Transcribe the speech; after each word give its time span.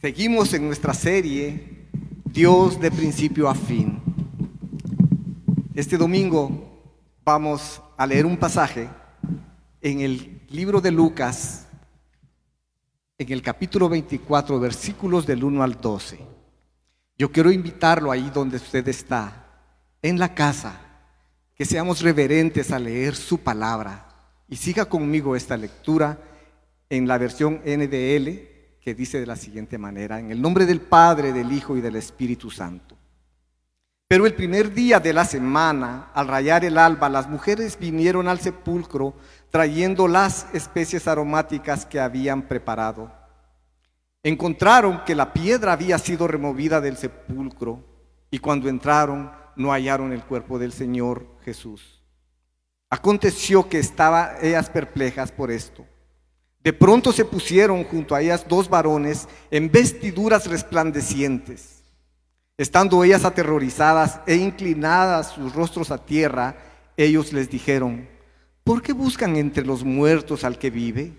Seguimos 0.00 0.54
en 0.54 0.66
nuestra 0.66 0.94
serie 0.94 1.86
Dios 2.24 2.80
de 2.80 2.90
principio 2.90 3.50
a 3.50 3.54
fin. 3.54 4.00
Este 5.74 5.98
domingo 5.98 6.96
vamos 7.22 7.82
a 7.98 8.06
leer 8.06 8.24
un 8.24 8.38
pasaje 8.38 8.88
en 9.82 10.00
el 10.00 10.40
libro 10.48 10.80
de 10.80 10.90
Lucas, 10.90 11.66
en 13.18 13.30
el 13.30 13.42
capítulo 13.42 13.90
24, 13.90 14.58
versículos 14.58 15.26
del 15.26 15.44
1 15.44 15.62
al 15.62 15.78
12. 15.78 16.18
Yo 17.18 17.30
quiero 17.30 17.52
invitarlo 17.52 18.10
ahí 18.10 18.30
donde 18.32 18.56
usted 18.56 18.88
está, 18.88 19.50
en 20.00 20.18
la 20.18 20.34
casa, 20.34 20.80
que 21.54 21.66
seamos 21.66 22.00
reverentes 22.00 22.72
a 22.72 22.78
leer 22.78 23.14
su 23.14 23.36
palabra 23.36 24.08
y 24.48 24.56
siga 24.56 24.86
conmigo 24.86 25.36
esta 25.36 25.58
lectura 25.58 26.18
en 26.88 27.06
la 27.06 27.18
versión 27.18 27.60
NDL 27.66 28.49
que 28.80 28.94
dice 28.94 29.20
de 29.20 29.26
la 29.26 29.36
siguiente 29.36 29.78
manera, 29.78 30.18
en 30.18 30.30
el 30.30 30.40
nombre 30.40 30.66
del 30.66 30.80
Padre, 30.80 31.32
del 31.32 31.52
Hijo 31.52 31.76
y 31.76 31.80
del 31.80 31.96
Espíritu 31.96 32.50
Santo. 32.50 32.96
Pero 34.08 34.26
el 34.26 34.34
primer 34.34 34.74
día 34.74 34.98
de 34.98 35.12
la 35.12 35.24
semana, 35.24 36.10
al 36.14 36.26
rayar 36.26 36.64
el 36.64 36.78
alba, 36.78 37.08
las 37.08 37.28
mujeres 37.28 37.78
vinieron 37.78 38.26
al 38.26 38.40
sepulcro 38.40 39.14
trayendo 39.50 40.08
las 40.08 40.46
especies 40.52 41.06
aromáticas 41.06 41.86
que 41.86 42.00
habían 42.00 42.42
preparado. 42.42 43.12
Encontraron 44.22 45.04
que 45.04 45.14
la 45.14 45.32
piedra 45.32 45.72
había 45.72 45.98
sido 45.98 46.26
removida 46.26 46.80
del 46.80 46.96
sepulcro 46.96 47.84
y 48.30 48.38
cuando 48.40 48.68
entraron 48.68 49.30
no 49.54 49.70
hallaron 49.70 50.12
el 50.12 50.24
cuerpo 50.24 50.58
del 50.58 50.72
Señor 50.72 51.26
Jesús. 51.44 52.02
Aconteció 52.90 53.68
que 53.68 53.78
estaban 53.78 54.30
ellas 54.42 54.68
perplejas 54.70 55.30
por 55.30 55.52
esto. 55.52 55.86
De 56.62 56.72
pronto 56.74 57.12
se 57.12 57.24
pusieron 57.24 57.84
junto 57.84 58.14
a 58.14 58.20
ellas 58.20 58.44
dos 58.46 58.68
varones 58.68 59.26
en 59.50 59.70
vestiduras 59.70 60.46
resplandecientes. 60.46 61.82
Estando 62.58 63.02
ellas 63.02 63.24
aterrorizadas 63.24 64.20
e 64.26 64.36
inclinadas 64.36 65.28
sus 65.28 65.54
rostros 65.54 65.90
a 65.90 66.04
tierra, 66.04 66.56
ellos 66.98 67.32
les 67.32 67.48
dijeron, 67.48 68.06
¿por 68.62 68.82
qué 68.82 68.92
buscan 68.92 69.36
entre 69.36 69.64
los 69.64 69.82
muertos 69.82 70.44
al 70.44 70.58
que 70.58 70.68
vive? 70.68 71.14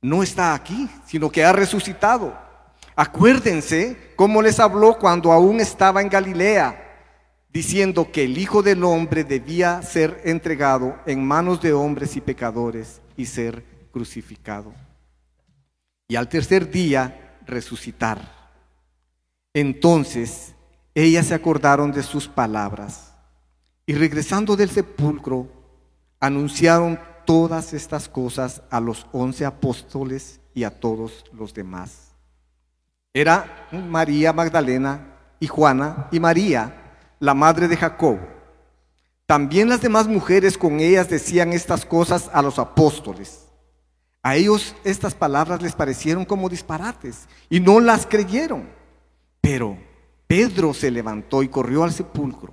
No 0.00 0.22
está 0.22 0.54
aquí, 0.54 0.88
sino 1.06 1.30
que 1.30 1.44
ha 1.44 1.52
resucitado. 1.52 2.34
Acuérdense 2.94 4.14
cómo 4.16 4.40
les 4.40 4.58
habló 4.58 4.96
cuando 4.98 5.32
aún 5.32 5.60
estaba 5.60 6.00
en 6.00 6.08
Galilea, 6.08 6.82
diciendo 7.50 8.10
que 8.10 8.24
el 8.24 8.38
Hijo 8.38 8.62
del 8.62 8.84
Hombre 8.84 9.22
debía 9.22 9.82
ser 9.82 10.22
entregado 10.24 10.96
en 11.04 11.22
manos 11.22 11.60
de 11.60 11.74
hombres 11.74 12.16
y 12.16 12.22
pecadores 12.22 13.02
y 13.18 13.26
ser 13.26 13.75
crucificado. 13.96 14.74
Y 16.06 16.16
al 16.16 16.28
tercer 16.28 16.70
día 16.70 17.38
resucitar. 17.46 18.20
Entonces 19.54 20.54
ellas 20.94 21.28
se 21.28 21.34
acordaron 21.34 21.92
de 21.92 22.02
sus 22.02 22.28
palabras 22.28 23.14
y 23.86 23.94
regresando 23.94 24.54
del 24.54 24.68
sepulcro 24.68 25.48
anunciaron 26.20 27.00
todas 27.24 27.72
estas 27.72 28.06
cosas 28.06 28.60
a 28.68 28.80
los 28.80 29.06
once 29.12 29.46
apóstoles 29.46 30.40
y 30.52 30.64
a 30.64 30.78
todos 30.78 31.24
los 31.32 31.54
demás. 31.54 32.12
Era 33.14 33.66
María 33.72 34.34
Magdalena 34.34 35.16
y 35.40 35.46
Juana 35.46 36.08
y 36.12 36.20
María, 36.20 36.98
la 37.18 37.32
madre 37.32 37.66
de 37.66 37.78
Jacob. 37.78 38.18
También 39.24 39.70
las 39.70 39.80
demás 39.80 40.06
mujeres 40.06 40.58
con 40.58 40.80
ellas 40.80 41.08
decían 41.08 41.54
estas 41.54 41.86
cosas 41.86 42.28
a 42.34 42.42
los 42.42 42.58
apóstoles. 42.58 43.45
A 44.26 44.34
ellos 44.34 44.74
estas 44.82 45.14
palabras 45.14 45.62
les 45.62 45.76
parecieron 45.76 46.24
como 46.24 46.48
disparates 46.48 47.28
y 47.48 47.60
no 47.60 47.78
las 47.78 48.08
creyeron. 48.08 48.68
Pero 49.40 49.78
Pedro 50.26 50.74
se 50.74 50.90
levantó 50.90 51.44
y 51.44 51.48
corrió 51.48 51.84
al 51.84 51.92
sepulcro. 51.92 52.52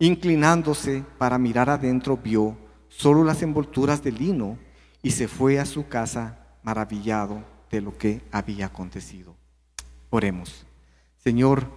Inclinándose 0.00 1.04
para 1.16 1.38
mirar 1.38 1.70
adentro, 1.70 2.16
vio 2.16 2.58
solo 2.88 3.22
las 3.22 3.42
envolturas 3.42 4.02
de 4.02 4.10
lino 4.10 4.58
y 5.00 5.12
se 5.12 5.28
fue 5.28 5.60
a 5.60 5.66
su 5.66 5.86
casa 5.86 6.40
maravillado 6.64 7.44
de 7.70 7.80
lo 7.80 7.96
que 7.96 8.20
había 8.32 8.66
acontecido. 8.66 9.36
Oremos. 10.10 10.66
Señor, 11.22 11.70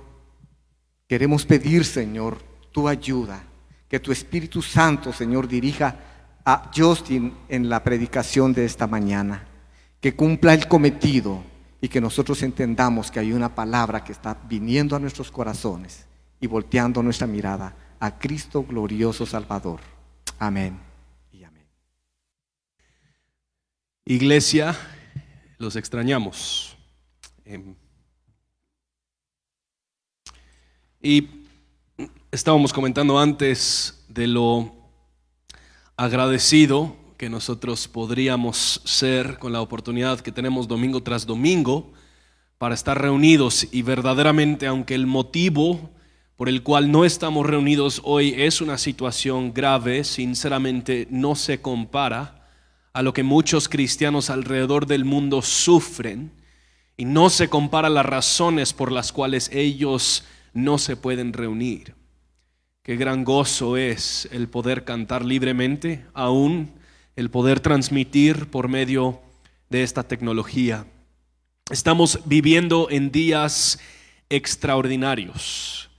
queremos 1.08 1.46
pedir, 1.46 1.86
Señor, 1.86 2.40
tu 2.72 2.88
ayuda, 2.88 3.44
que 3.88 4.00
tu 4.00 4.12
Espíritu 4.12 4.64
Santo, 4.64 5.14
Señor, 5.14 5.48
dirija 5.48 6.11
a 6.46 6.72
Justin 6.76 7.34
en 7.50 7.70
la 7.70 7.84
predicación 7.84 8.54
de 8.54 8.66
esta 8.66 8.88
mañana, 8.88 9.48
que 10.00 10.16
cumpla 10.16 10.54
el 10.54 10.68
cometido 10.68 11.44
y 11.82 11.88
que 11.88 12.02
nosotros 12.02 12.42
entendamos 12.44 13.12
que 13.12 13.20
hay 13.20 13.34
una 13.34 13.54
palabra 13.54 14.04
que 14.04 14.12
está 14.12 14.38
viniendo 14.48 14.96
a 14.96 15.00
nuestros 15.00 15.32
corazones 15.32 16.06
y 16.40 16.48
volteando 16.48 17.04
nuestra 17.04 17.28
mirada 17.28 17.76
a 18.00 18.18
Cristo 18.18 18.64
glorioso 18.64 19.26
Salvador. 19.26 19.80
Amén 20.40 20.80
y 21.32 21.44
amén. 21.44 21.68
Iglesia, 24.06 24.76
los 25.58 25.76
extrañamos. 25.76 26.76
Em, 27.46 27.76
y 31.02 31.28
estábamos 32.32 32.74
comentando 32.74 33.20
antes 33.20 34.06
de 34.08 34.28
lo 34.28 34.81
agradecido 36.02 36.96
que 37.16 37.30
nosotros 37.30 37.88
podríamos 37.88 38.82
ser 38.86 39.38
con 39.38 39.54
la 39.54 39.62
oportunidad 39.62 40.20
que 40.20 40.32
tenemos 40.32 40.68
domingo 40.68 41.04
tras 41.04 41.28
domingo 41.28 41.94
para 42.58 42.74
estar 42.74 43.00
reunidos 43.00 43.68
y 43.72 43.84
verdaderamente 43.84 44.66
aunque 44.66 44.96
el 44.96 45.06
motivo 45.06 45.92
por 46.38 46.50
el 46.50 46.64
cual 46.64 46.92
no 46.92 47.06
estamos 47.06 47.46
reunidos 47.46 48.02
hoy 48.04 48.34
es 48.36 48.62
una 48.62 48.80
situación 48.80 49.54
grave, 49.54 50.04
sinceramente 50.04 51.08
no 51.12 51.36
se 51.36 51.62
compara 51.62 52.50
a 52.94 53.04
lo 53.04 53.14
que 53.14 53.22
muchos 53.22 53.70
cristianos 53.70 54.32
alrededor 54.32 54.88
del 54.88 55.06
mundo 55.06 55.44
sufren 55.44 56.32
y 56.98 57.06
no 57.06 57.30
se 57.30 57.48
compara 57.48 57.90
las 57.90 58.08
razones 58.08 58.74
por 58.74 58.92
las 58.92 59.12
cuales 59.12 59.52
ellos 59.54 60.24
no 60.52 60.80
se 60.80 60.98
pueden 60.98 61.32
reunir. 61.32 62.01
Qué 62.84 62.96
gran 62.96 63.24
gozo 63.24 63.78
es 63.78 64.28
el 64.32 64.50
poder 64.50 64.86
cantar 64.86 65.24
libremente, 65.24 66.04
aún 66.16 66.74
el 67.16 67.30
poder 67.30 67.60
transmitir 67.60 68.50
por 68.50 68.70
medio 68.70 69.22
de 69.70 69.84
esta 69.84 70.02
tecnología. 70.02 70.88
Estamos 71.70 72.22
viviendo 72.26 72.88
en 72.90 73.12
días 73.12 73.80
extraordinarios. 74.30 75.92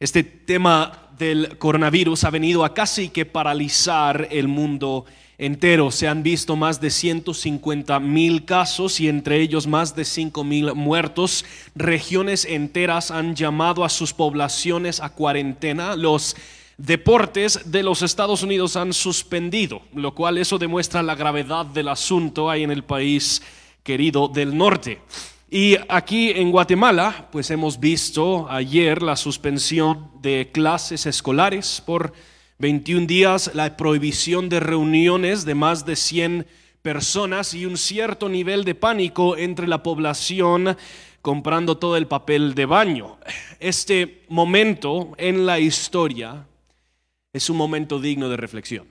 Este 0.00 0.24
tema 0.24 1.08
del 1.16 1.56
coronavirus 1.56 2.24
ha 2.24 2.30
venido 2.30 2.64
a 2.64 2.74
casi 2.74 3.10
que 3.10 3.26
paralizar 3.26 4.26
el 4.32 4.48
mundo 4.48 5.04
entero. 5.38 5.90
Se 5.90 6.08
han 6.08 6.22
visto 6.22 6.56
más 6.56 6.80
de 6.80 6.90
150 6.90 8.00
mil 8.00 8.44
casos 8.44 9.00
y 9.00 9.08
entre 9.08 9.40
ellos 9.40 9.66
más 9.66 9.94
de 9.96 10.04
5 10.04 10.44
mil 10.44 10.74
muertos. 10.74 11.44
Regiones 11.74 12.44
enteras 12.44 13.10
han 13.10 13.34
llamado 13.34 13.84
a 13.84 13.88
sus 13.88 14.12
poblaciones 14.12 15.00
a 15.00 15.10
cuarentena. 15.10 15.96
Los 15.96 16.36
deportes 16.76 17.70
de 17.70 17.82
los 17.82 18.02
Estados 18.02 18.42
Unidos 18.42 18.76
han 18.76 18.92
suspendido, 18.92 19.82
lo 19.94 20.14
cual 20.14 20.38
eso 20.38 20.58
demuestra 20.58 21.02
la 21.02 21.14
gravedad 21.14 21.66
del 21.66 21.88
asunto 21.88 22.50
ahí 22.50 22.62
en 22.62 22.70
el 22.70 22.84
país 22.84 23.42
querido 23.82 24.28
del 24.28 24.56
norte. 24.56 25.00
Y 25.50 25.76
aquí 25.88 26.30
en 26.30 26.50
Guatemala, 26.50 27.28
pues 27.30 27.50
hemos 27.50 27.78
visto 27.78 28.50
ayer 28.50 29.02
la 29.02 29.14
suspensión 29.14 30.10
de 30.20 30.50
clases 30.52 31.06
escolares 31.06 31.80
por 31.84 32.12
21 32.64 33.06
días, 33.06 33.50
la 33.52 33.76
prohibición 33.76 34.48
de 34.48 34.58
reuniones 34.58 35.44
de 35.44 35.54
más 35.54 35.84
de 35.84 35.96
100 35.96 36.46
personas 36.80 37.52
y 37.52 37.66
un 37.66 37.76
cierto 37.76 38.30
nivel 38.30 38.64
de 38.64 38.74
pánico 38.74 39.36
entre 39.36 39.68
la 39.68 39.82
población 39.82 40.74
comprando 41.20 41.76
todo 41.76 41.98
el 41.98 42.06
papel 42.06 42.54
de 42.54 42.64
baño. 42.64 43.18
Este 43.60 44.22
momento 44.30 45.12
en 45.18 45.44
la 45.44 45.58
historia 45.58 46.46
es 47.34 47.50
un 47.50 47.58
momento 47.58 48.00
digno 48.00 48.30
de 48.30 48.38
reflexión. 48.38 48.86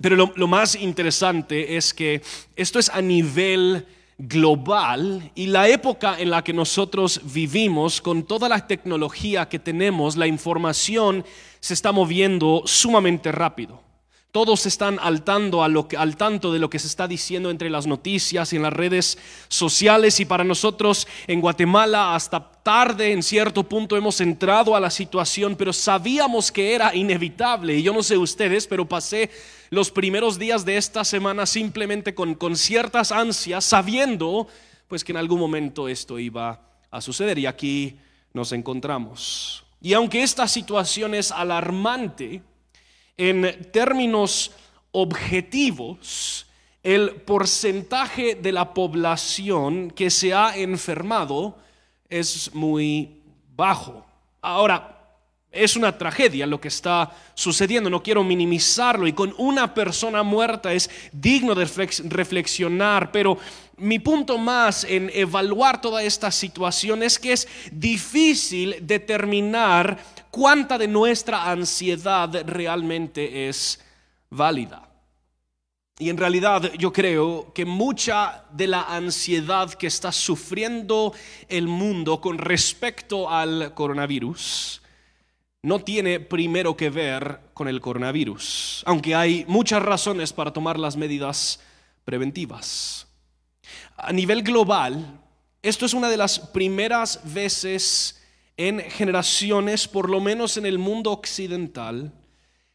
Pero 0.00 0.16
lo, 0.16 0.32
lo 0.34 0.48
más 0.48 0.74
interesante 0.74 1.76
es 1.76 1.92
que 1.92 2.22
esto 2.56 2.78
es 2.78 2.88
a 2.88 3.02
nivel 3.02 3.86
global 4.28 5.32
y 5.34 5.46
la 5.46 5.68
época 5.68 6.16
en 6.18 6.30
la 6.30 6.44
que 6.44 6.52
nosotros 6.52 7.20
vivimos, 7.24 8.00
con 8.00 8.22
toda 8.22 8.48
la 8.48 8.66
tecnología 8.68 9.48
que 9.48 9.58
tenemos, 9.58 10.16
la 10.16 10.28
información 10.28 11.24
se 11.58 11.74
está 11.74 11.90
moviendo 11.90 12.62
sumamente 12.64 13.32
rápido. 13.32 13.80
Todos 14.32 14.64
están 14.64 14.98
al, 14.98 15.22
a 15.26 15.68
lo 15.68 15.86
al 15.98 16.16
tanto 16.16 16.54
de 16.54 16.58
lo 16.58 16.70
que 16.70 16.78
se 16.78 16.86
está 16.86 17.06
diciendo 17.06 17.50
entre 17.50 17.68
las 17.68 17.86
noticias 17.86 18.50
y 18.50 18.56
en 18.56 18.62
las 18.62 18.72
redes 18.72 19.18
sociales. 19.48 20.20
Y 20.20 20.24
para 20.24 20.42
nosotros 20.42 21.06
en 21.26 21.42
Guatemala 21.42 22.14
hasta 22.14 22.50
tarde 22.62 23.12
en 23.12 23.22
cierto 23.22 23.62
punto 23.62 23.94
hemos 23.94 24.22
entrado 24.22 24.74
a 24.74 24.80
la 24.80 24.88
situación, 24.88 25.54
pero 25.54 25.74
sabíamos 25.74 26.50
que 26.50 26.74
era 26.74 26.94
inevitable. 26.94 27.76
Y 27.76 27.82
yo 27.82 27.92
no 27.92 28.02
sé 28.02 28.16
ustedes, 28.16 28.66
pero 28.66 28.88
pasé 28.88 29.28
los 29.68 29.90
primeros 29.90 30.38
días 30.38 30.64
de 30.64 30.78
esta 30.78 31.04
semana 31.04 31.44
simplemente 31.44 32.14
con, 32.14 32.34
con 32.34 32.56
ciertas 32.56 33.12
ansias, 33.12 33.66
sabiendo 33.66 34.48
pues 34.88 35.04
que 35.04 35.12
en 35.12 35.18
algún 35.18 35.40
momento 35.40 35.90
esto 35.90 36.18
iba 36.18 36.58
a 36.90 37.02
suceder. 37.02 37.38
Y 37.38 37.44
aquí 37.44 37.98
nos 38.32 38.52
encontramos. 38.52 39.62
Y 39.82 39.92
aunque 39.92 40.22
esta 40.22 40.48
situación 40.48 41.14
es 41.14 41.30
alarmante, 41.30 42.40
en 43.16 43.70
términos 43.70 44.52
objetivos, 44.92 46.46
el 46.82 47.12
porcentaje 47.22 48.34
de 48.34 48.52
la 48.52 48.74
población 48.74 49.90
que 49.90 50.10
se 50.10 50.34
ha 50.34 50.56
enfermado 50.56 51.56
es 52.08 52.54
muy 52.54 53.22
bajo. 53.54 54.04
Ahora, 54.40 55.01
es 55.52 55.76
una 55.76 55.96
tragedia 55.96 56.46
lo 56.46 56.60
que 56.60 56.68
está 56.68 57.14
sucediendo, 57.34 57.90
no 57.90 58.02
quiero 58.02 58.24
minimizarlo 58.24 59.06
y 59.06 59.12
con 59.12 59.34
una 59.36 59.74
persona 59.74 60.22
muerta 60.22 60.72
es 60.72 60.90
digno 61.12 61.54
de 61.54 61.66
reflexionar, 62.08 63.12
pero 63.12 63.36
mi 63.76 63.98
punto 63.98 64.38
más 64.38 64.84
en 64.84 65.10
evaluar 65.12 65.80
toda 65.80 66.02
esta 66.02 66.30
situación 66.30 67.02
es 67.02 67.18
que 67.18 67.32
es 67.32 67.46
difícil 67.70 68.76
determinar 68.80 69.98
cuánta 70.30 70.78
de 70.78 70.88
nuestra 70.88 71.50
ansiedad 71.50 72.30
realmente 72.46 73.48
es 73.48 73.78
válida. 74.30 74.88
Y 75.98 76.08
en 76.08 76.16
realidad 76.16 76.72
yo 76.78 76.92
creo 76.92 77.52
que 77.52 77.66
mucha 77.66 78.44
de 78.50 78.66
la 78.66 78.82
ansiedad 78.84 79.72
que 79.74 79.86
está 79.86 80.10
sufriendo 80.10 81.12
el 81.48 81.68
mundo 81.68 82.20
con 82.20 82.38
respecto 82.38 83.30
al 83.30 83.74
coronavirus 83.74 84.81
no 85.62 85.78
tiene 85.78 86.18
primero 86.18 86.76
que 86.76 86.90
ver 86.90 87.40
con 87.54 87.68
el 87.68 87.80
coronavirus, 87.80 88.82
aunque 88.84 89.14
hay 89.14 89.44
muchas 89.46 89.80
razones 89.82 90.32
para 90.32 90.52
tomar 90.52 90.78
las 90.78 90.96
medidas 90.96 91.60
preventivas. 92.04 93.06
A 93.96 94.12
nivel 94.12 94.42
global, 94.42 95.20
esto 95.62 95.86
es 95.86 95.94
una 95.94 96.10
de 96.10 96.16
las 96.16 96.40
primeras 96.40 97.20
veces 97.32 98.20
en 98.56 98.80
generaciones, 98.80 99.86
por 99.86 100.10
lo 100.10 100.20
menos 100.20 100.56
en 100.56 100.66
el 100.66 100.78
mundo 100.78 101.12
occidental, 101.12 102.12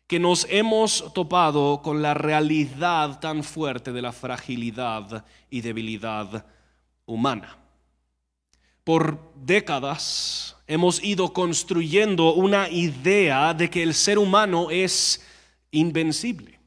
que 0.07 0.19
nos 0.19 0.47
hemos 0.49 1.13
topado 1.13 1.81
con 1.81 2.01
la 2.01 2.13
realidad 2.13 3.19
tan 3.19 3.43
fuerte 3.43 3.91
de 3.91 4.01
la 4.01 4.13
fragilidad 4.13 5.25
y 5.49 5.59
debilidad 5.59 6.45
humana. 7.05 7.57
Por 8.85 9.33
décadas 9.35 10.56
hemos 10.67 11.01
ido 11.03 11.31
construyendo 11.31 12.33
una 12.33 12.69
idea 12.69 13.53
de 13.53 13.69
que 13.69 13.81
el 13.81 13.93
ser 13.93 14.19
humano 14.19 14.69
es 14.69 15.23
invencible. 15.71 16.59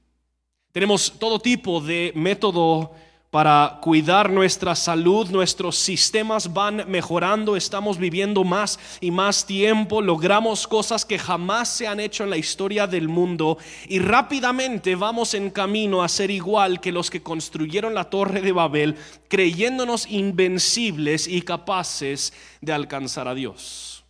Tenemos 0.73 1.13
todo 1.19 1.39
tipo 1.39 1.81
de 1.81 2.13
método 2.15 2.93
para 3.31 3.79
cuidar 3.81 4.29
nuestra 4.29 4.75
salud, 4.75 5.31
nuestros 5.31 5.77
sistemas 5.77 6.53
van 6.53 6.85
mejorando, 6.91 7.55
estamos 7.55 7.97
viviendo 7.97 8.43
más 8.43 8.81
y 9.01 9.13
más 9.13 9.47
tiempo, 9.47 10.03
logramos 10.03 10.67
cosas 10.67 11.05
que 11.05 11.17
jamás 11.17 11.69
se 11.69 11.87
han 11.87 12.01
hecho 12.01 12.25
en 12.25 12.31
la 12.31 12.37
historia 12.37 12.89
del 12.89 13.09
mundo 13.09 13.57
y 13.89 14.01
rápidamente 14.01 14.97
vamos 14.97 15.35
en 15.35 15.51
camino 15.51 16.03
a 16.03 16.09
ser 16.09 16.33
igual 16.33 16.81
que 16.81 16.91
los 16.91 17.09
que 17.09 17.23
construyeron 17.23 17.95
la 17.95 18.11
torre 18.11 18.43
de 18.43 18.51
Babel, 18.51 18.97
creyéndonos 19.29 20.11
invencibles 20.11 21.29
y 21.29 21.43
capaces 21.43 22.33
de 22.61 22.73
alcanzar 22.73 23.29
a 23.29 23.35
Dios. 23.35 24.05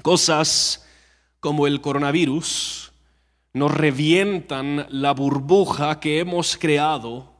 Cosas 0.00 0.86
como 1.40 1.66
el 1.66 1.82
coronavirus 1.82 2.90
nos 3.52 3.70
revientan 3.70 4.86
la 4.88 5.12
burbuja 5.12 6.00
que 6.00 6.20
hemos 6.20 6.56
creado 6.56 7.33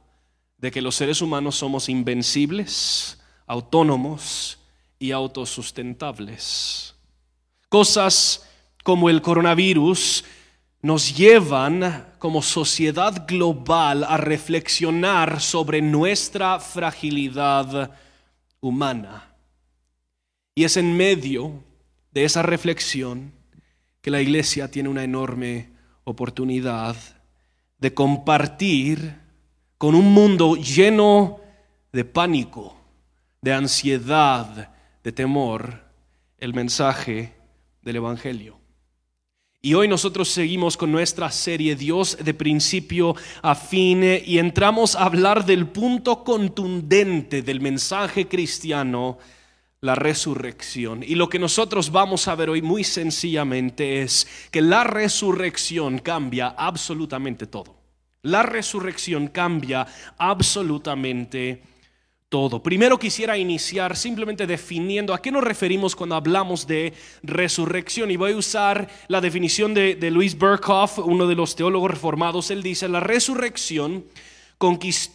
de 0.64 0.70
que 0.70 0.80
los 0.80 0.94
seres 0.94 1.20
humanos 1.20 1.56
somos 1.56 1.90
invencibles, 1.90 3.20
autónomos 3.46 4.58
y 4.98 5.10
autosustentables. 5.12 6.94
Cosas 7.68 8.48
como 8.82 9.10
el 9.10 9.20
coronavirus 9.20 10.24
nos 10.80 11.14
llevan 11.14 12.14
como 12.18 12.40
sociedad 12.40 13.26
global 13.28 14.04
a 14.04 14.16
reflexionar 14.16 15.42
sobre 15.42 15.82
nuestra 15.82 16.58
fragilidad 16.58 17.90
humana. 18.62 19.34
Y 20.54 20.64
es 20.64 20.78
en 20.78 20.96
medio 20.96 21.62
de 22.10 22.24
esa 22.24 22.40
reflexión 22.40 23.34
que 24.00 24.10
la 24.10 24.22
iglesia 24.22 24.70
tiene 24.70 24.88
una 24.88 25.04
enorme 25.04 25.68
oportunidad 26.04 26.96
de 27.76 27.92
compartir 27.92 29.23
con 29.84 29.94
un 29.94 30.14
mundo 30.14 30.56
lleno 30.56 31.40
de 31.92 32.06
pánico, 32.06 32.74
de 33.42 33.52
ansiedad, 33.52 34.70
de 35.02 35.12
temor, 35.12 35.78
el 36.38 36.54
mensaje 36.54 37.34
del 37.82 37.96
Evangelio. 37.96 38.58
Y 39.60 39.74
hoy 39.74 39.86
nosotros 39.86 40.30
seguimos 40.30 40.78
con 40.78 40.90
nuestra 40.90 41.30
serie 41.30 41.76
Dios 41.76 42.16
de 42.18 42.32
principio 42.32 43.14
a 43.42 43.54
fin 43.54 44.02
y 44.24 44.38
entramos 44.38 44.96
a 44.96 45.04
hablar 45.04 45.44
del 45.44 45.66
punto 45.66 46.24
contundente 46.24 47.42
del 47.42 47.60
mensaje 47.60 48.26
cristiano, 48.26 49.18
la 49.82 49.94
resurrección. 49.96 51.02
Y 51.02 51.14
lo 51.14 51.28
que 51.28 51.38
nosotros 51.38 51.92
vamos 51.92 52.26
a 52.26 52.34
ver 52.34 52.48
hoy 52.48 52.62
muy 52.62 52.84
sencillamente 52.84 54.00
es 54.00 54.26
que 54.50 54.62
la 54.62 54.84
resurrección 54.84 55.98
cambia 55.98 56.54
absolutamente 56.56 57.46
todo. 57.46 57.83
La 58.24 58.42
resurrección 58.42 59.28
cambia 59.28 59.86
absolutamente 60.16 61.62
todo. 62.30 62.62
Primero 62.62 62.98
quisiera 62.98 63.36
iniciar 63.36 63.96
simplemente 63.96 64.46
definiendo 64.46 65.12
a 65.12 65.20
qué 65.20 65.30
nos 65.30 65.44
referimos 65.44 65.94
cuando 65.94 66.16
hablamos 66.16 66.66
de 66.66 66.94
resurrección. 67.22 68.10
Y 68.10 68.16
voy 68.16 68.32
a 68.32 68.36
usar 68.36 68.88
la 69.08 69.20
definición 69.20 69.74
de, 69.74 70.10
Luis 70.10 70.38
Berkhoff, 70.38 71.00
uno 71.00 71.26
de 71.26 71.34
los 71.34 71.54
teólogos 71.54 71.90
reformados. 71.90 72.50
Él 72.50 72.62
dice, 72.62 72.88
la 72.88 73.00
resurrección 73.00 74.06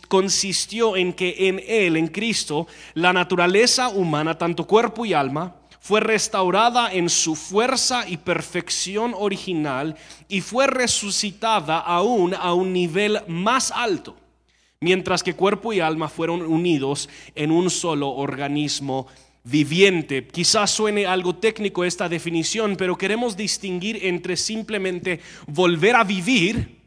consistió 0.07 0.95
en 0.95 1.13
que 1.13 1.49
en 1.49 1.63
Él, 1.67 1.97
en 1.97 2.09
Cristo, 2.09 2.67
la 2.93 3.11
naturaleza 3.11 3.89
humana, 3.89 4.37
tanto 4.37 4.67
cuerpo 4.67 5.03
y 5.03 5.13
alma, 5.13 5.55
fue 5.79 5.99
restaurada 6.01 6.93
en 6.93 7.09
su 7.09 7.35
fuerza 7.35 8.07
y 8.07 8.17
perfección 8.17 9.13
original 9.15 9.95
y 10.27 10.41
fue 10.41 10.67
resucitada 10.67 11.79
aún 11.79 12.33
a 12.33 12.53
un 12.53 12.73
nivel 12.73 13.19
más 13.27 13.71
alto, 13.71 14.15
mientras 14.81 15.23
que 15.23 15.35
cuerpo 15.35 15.73
y 15.73 15.79
alma 15.79 16.09
fueron 16.09 16.41
unidos 16.41 17.09
en 17.35 17.51
un 17.51 17.69
solo 17.69 18.09
organismo 18.09 19.07
viviente. 19.43 20.27
Quizás 20.27 20.71
suene 20.71 21.05
algo 21.05 21.35
técnico 21.35 21.83
esta 21.83 22.09
definición, 22.09 22.75
pero 22.75 22.97
queremos 22.97 23.35
distinguir 23.35 24.05
entre 24.05 24.37
simplemente 24.37 25.21
volver 25.47 25.95
a 25.95 26.03
vivir 26.03 26.79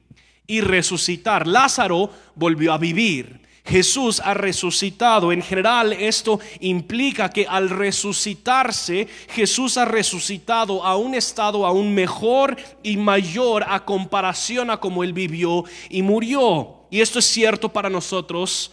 y 0.47 0.61
resucitar. 0.61 1.47
Lázaro 1.47 2.11
volvió 2.35 2.73
a 2.73 2.79
vivir. 2.79 3.42
Jesús 3.65 4.21
ha 4.25 4.35
resucitado. 4.35 5.33
En 5.33 5.43
general 5.43 5.93
esto 5.93 6.41
implica 6.61 7.31
que 7.31 7.47
al 7.47 7.71
resucitarse, 7.71 9.07
Jesús 9.29 9.77
ha 9.77 9.85
resucitado 9.85 10.85
a 10.85 10.97
un 10.97 11.15
estado 11.15 11.65
aún 11.65 11.95
mejor 11.95 12.57
y 12.83 12.97
mayor 12.97 13.65
a 13.69 13.85
comparación 13.85 14.71
a 14.71 14.79
como 14.79 15.05
él 15.05 15.13
vivió 15.13 15.65
y 15.89 16.03
murió. 16.03 16.87
Y 16.91 17.01
esto 17.01 17.21
es 17.21 17.25
cierto 17.27 17.69
para 17.69 17.89
nosotros 17.89 18.73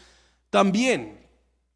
también. 0.50 1.19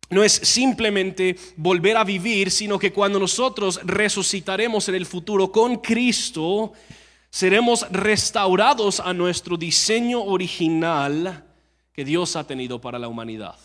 No 0.10 0.24
es 0.24 0.34
simplemente 0.34 1.36
volver 1.56 1.98
a 1.98 2.04
vivir, 2.04 2.52
sino 2.52 2.78
que 2.78 2.92
cuando 2.92 3.20
nosotros 3.20 3.80
resucitaremos 3.84 4.90
en 4.90 4.96
el 4.96 5.06
futuro 5.06 5.52
con 5.52 5.78
Cristo, 5.78 6.74
seremos 7.30 7.88
restaurados 7.90 9.00
a 9.00 9.14
nuestro 9.14 9.56
diseño 9.56 10.22
original 10.24 11.53
que 11.94 12.04
Dios 12.04 12.36
ha 12.36 12.46
tenido 12.46 12.82
para 12.82 13.00
la 13.00 13.08
humanidad. 13.08 13.56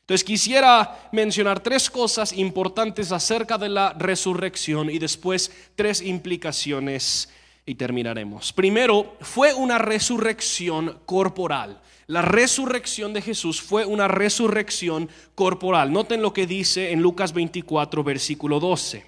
Entonces 0.00 0.24
quisiera 0.24 1.08
mencionar 1.12 1.60
tres 1.60 1.88
cosas 1.88 2.34
importantes 2.34 3.10
acerca 3.10 3.56
de 3.56 3.70
la 3.70 3.94
resurrección 3.94 4.90
y 4.90 4.98
después 4.98 5.50
tres 5.76 6.02
implicaciones 6.02 7.30
y 7.64 7.74
terminaremos. 7.76 8.52
Primero, 8.52 9.16
fue 9.22 9.54
una 9.54 9.78
resurrección 9.78 11.00
corporal. 11.06 11.80
La 12.06 12.20
resurrección 12.20 13.14
de 13.14 13.22
Jesús 13.22 13.62
fue 13.62 13.86
una 13.86 14.06
resurrección 14.06 15.08
corporal. 15.34 15.90
Noten 15.90 16.20
lo 16.20 16.34
que 16.34 16.46
dice 16.46 16.92
en 16.92 17.00
Lucas 17.00 17.32
24, 17.32 18.04
versículo 18.04 18.60
12. 18.60 19.06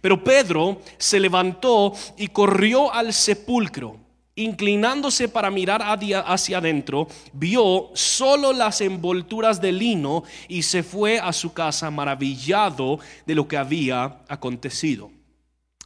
Pero 0.00 0.24
Pedro 0.24 0.80
se 0.98 1.20
levantó 1.20 1.92
y 2.16 2.28
corrió 2.28 2.92
al 2.92 3.12
sepulcro 3.12 4.01
inclinándose 4.34 5.28
para 5.28 5.50
mirar 5.50 5.82
hacia 5.82 6.58
adentro, 6.58 7.08
vio 7.32 7.90
solo 7.94 8.52
las 8.52 8.80
envolturas 8.80 9.60
de 9.60 9.72
lino 9.72 10.24
y 10.48 10.62
se 10.62 10.82
fue 10.82 11.18
a 11.18 11.32
su 11.32 11.52
casa 11.52 11.90
maravillado 11.90 12.98
de 13.26 13.34
lo 13.34 13.46
que 13.46 13.56
había 13.56 14.22
acontecido. 14.28 15.10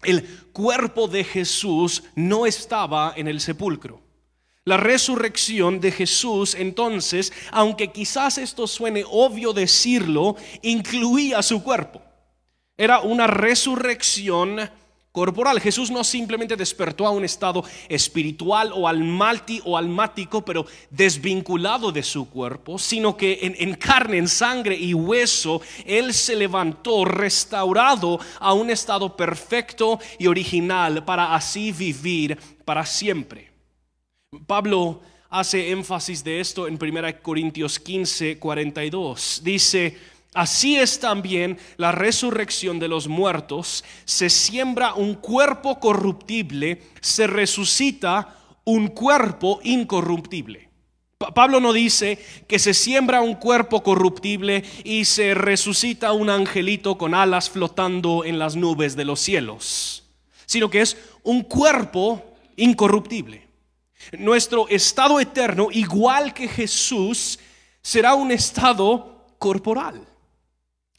El 0.03 0.23
cuerpo 0.53 1.09
de 1.09 1.25
Jesús 1.25 2.05
no 2.15 2.47
estaba 2.47 3.15
en 3.17 3.29
el 3.29 3.41
sepulcro. 3.41 4.03
La 4.65 4.77
resurrección 4.77 5.81
de 5.81 5.93
Jesús 5.93 6.55
entonces, 6.55 7.33
aunque 7.53 7.93
quizás 7.93 8.37
esto 8.37 8.67
suene 8.67 9.05
obvio 9.09 9.53
decirlo, 9.53 10.37
incluía 10.63 11.43
su 11.43 11.63
cuerpo. 11.63 12.03
Era 12.77 13.01
una 13.01 13.27
resurrección 13.27 14.59
corporal. 15.17 15.63
Jesús 15.63 15.91
no 15.91 16.05
simplemente 16.05 16.57
despertó 16.57 17.07
a 17.07 17.11
un 17.11 17.25
estado 17.25 17.65
espiritual 17.89 18.71
o 18.75 18.87
almati 18.87 19.63
o 19.65 19.79
almático, 19.79 20.45
pero 20.45 20.67
desvinculado 20.91 21.91
de 21.91 22.03
su 22.03 22.29
cuerpo, 22.29 22.79
sino 22.79 23.17
que 23.17 23.39
en, 23.41 23.57
en, 23.59 23.77
carne, 23.77 24.19
en 24.19 24.29
sangre 24.29 24.77
y 24.77 24.93
hueso, 24.93 25.63
Él 25.87 26.13
se 26.13 26.37
levantó 26.37 27.07
restaurado 27.07 28.21
a 28.39 28.53
un 28.53 28.69
estado 28.69 29.17
perfecto 29.17 29.99
y 30.19 30.27
original 30.27 31.03
para 31.07 31.35
así 31.35 31.73
vivir 31.73 32.39
para 32.67 32.85
siempre. 32.85 33.51
Pablo 34.47 35.01
hace 35.31 35.71
énfasis 35.71 36.23
de 36.25 36.41
esto 36.41 36.69
en 36.69 36.79
1 36.79 37.23
Corintios 37.23 37.81
15, 37.81 38.39
42. 38.39 39.41
Dice, 39.43 39.97
Así 40.37 40.77
es 40.77 41.01
también 41.01 41.59
la 41.79 41.93
resurrección 41.93 42.79
de 42.79 42.89
los 42.89 43.09
muertos. 43.09 43.83
Se 44.05 44.29
siembra 44.29 44.93
un 44.93 45.15
cuerpo 45.15 45.81
corruptible, 45.81 46.83
se 47.01 47.27
resucita 47.27 48.37
un 48.65 48.89
cuerpo 48.89 49.61
incorruptible. 49.65 50.69
Pablo 51.35 51.59
no 51.59 51.73
dice 51.73 52.23
que 52.47 52.59
se 52.59 52.75
siembra 52.75 53.23
un 53.23 53.37
cuerpo 53.37 53.83
corruptible 53.83 54.63
y 54.85 55.07
se 55.07 55.33
resucita 55.33 56.13
un 56.13 56.29
angelito 56.29 56.99
con 56.99 57.15
alas 57.15 57.49
flotando 57.49 58.23
en 58.23 58.39
las 58.39 58.57
nubes 58.57 58.95
de 58.95 59.07
los 59.07 59.21
cielos, 59.21 60.05
sino 60.45 60.69
que 60.69 60.83
es 60.83 60.99
un 61.23 61.45
cuerpo 61.45 62.23
incorruptible. 62.57 63.49
Nuestro 64.19 64.69
estado 64.69 65.19
eterno, 65.19 65.69
igual 65.73 66.35
que 66.35 66.47
Jesús, 66.47 67.39
será 67.81 68.15
un 68.15 68.31
estado 68.31 69.25
corporal. 69.39 70.07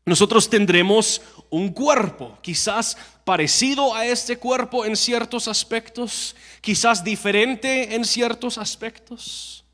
Nosotros 0.07 0.49
tendremos 0.49 1.21
un 1.49 1.67
cuerpo, 1.67 2.37
quizás 2.41 2.97
parecido 3.25 3.93
a 3.93 4.05
este 4.05 4.37
cuerpo 4.37 4.85
en 4.85 4.95
ciertos 4.95 5.49
aspectos, 5.49 6.33
quizás 6.61 7.03
diferente 7.03 7.93
en 7.93 8.05
ciertos 8.05 8.57
aspectos. 8.57 9.65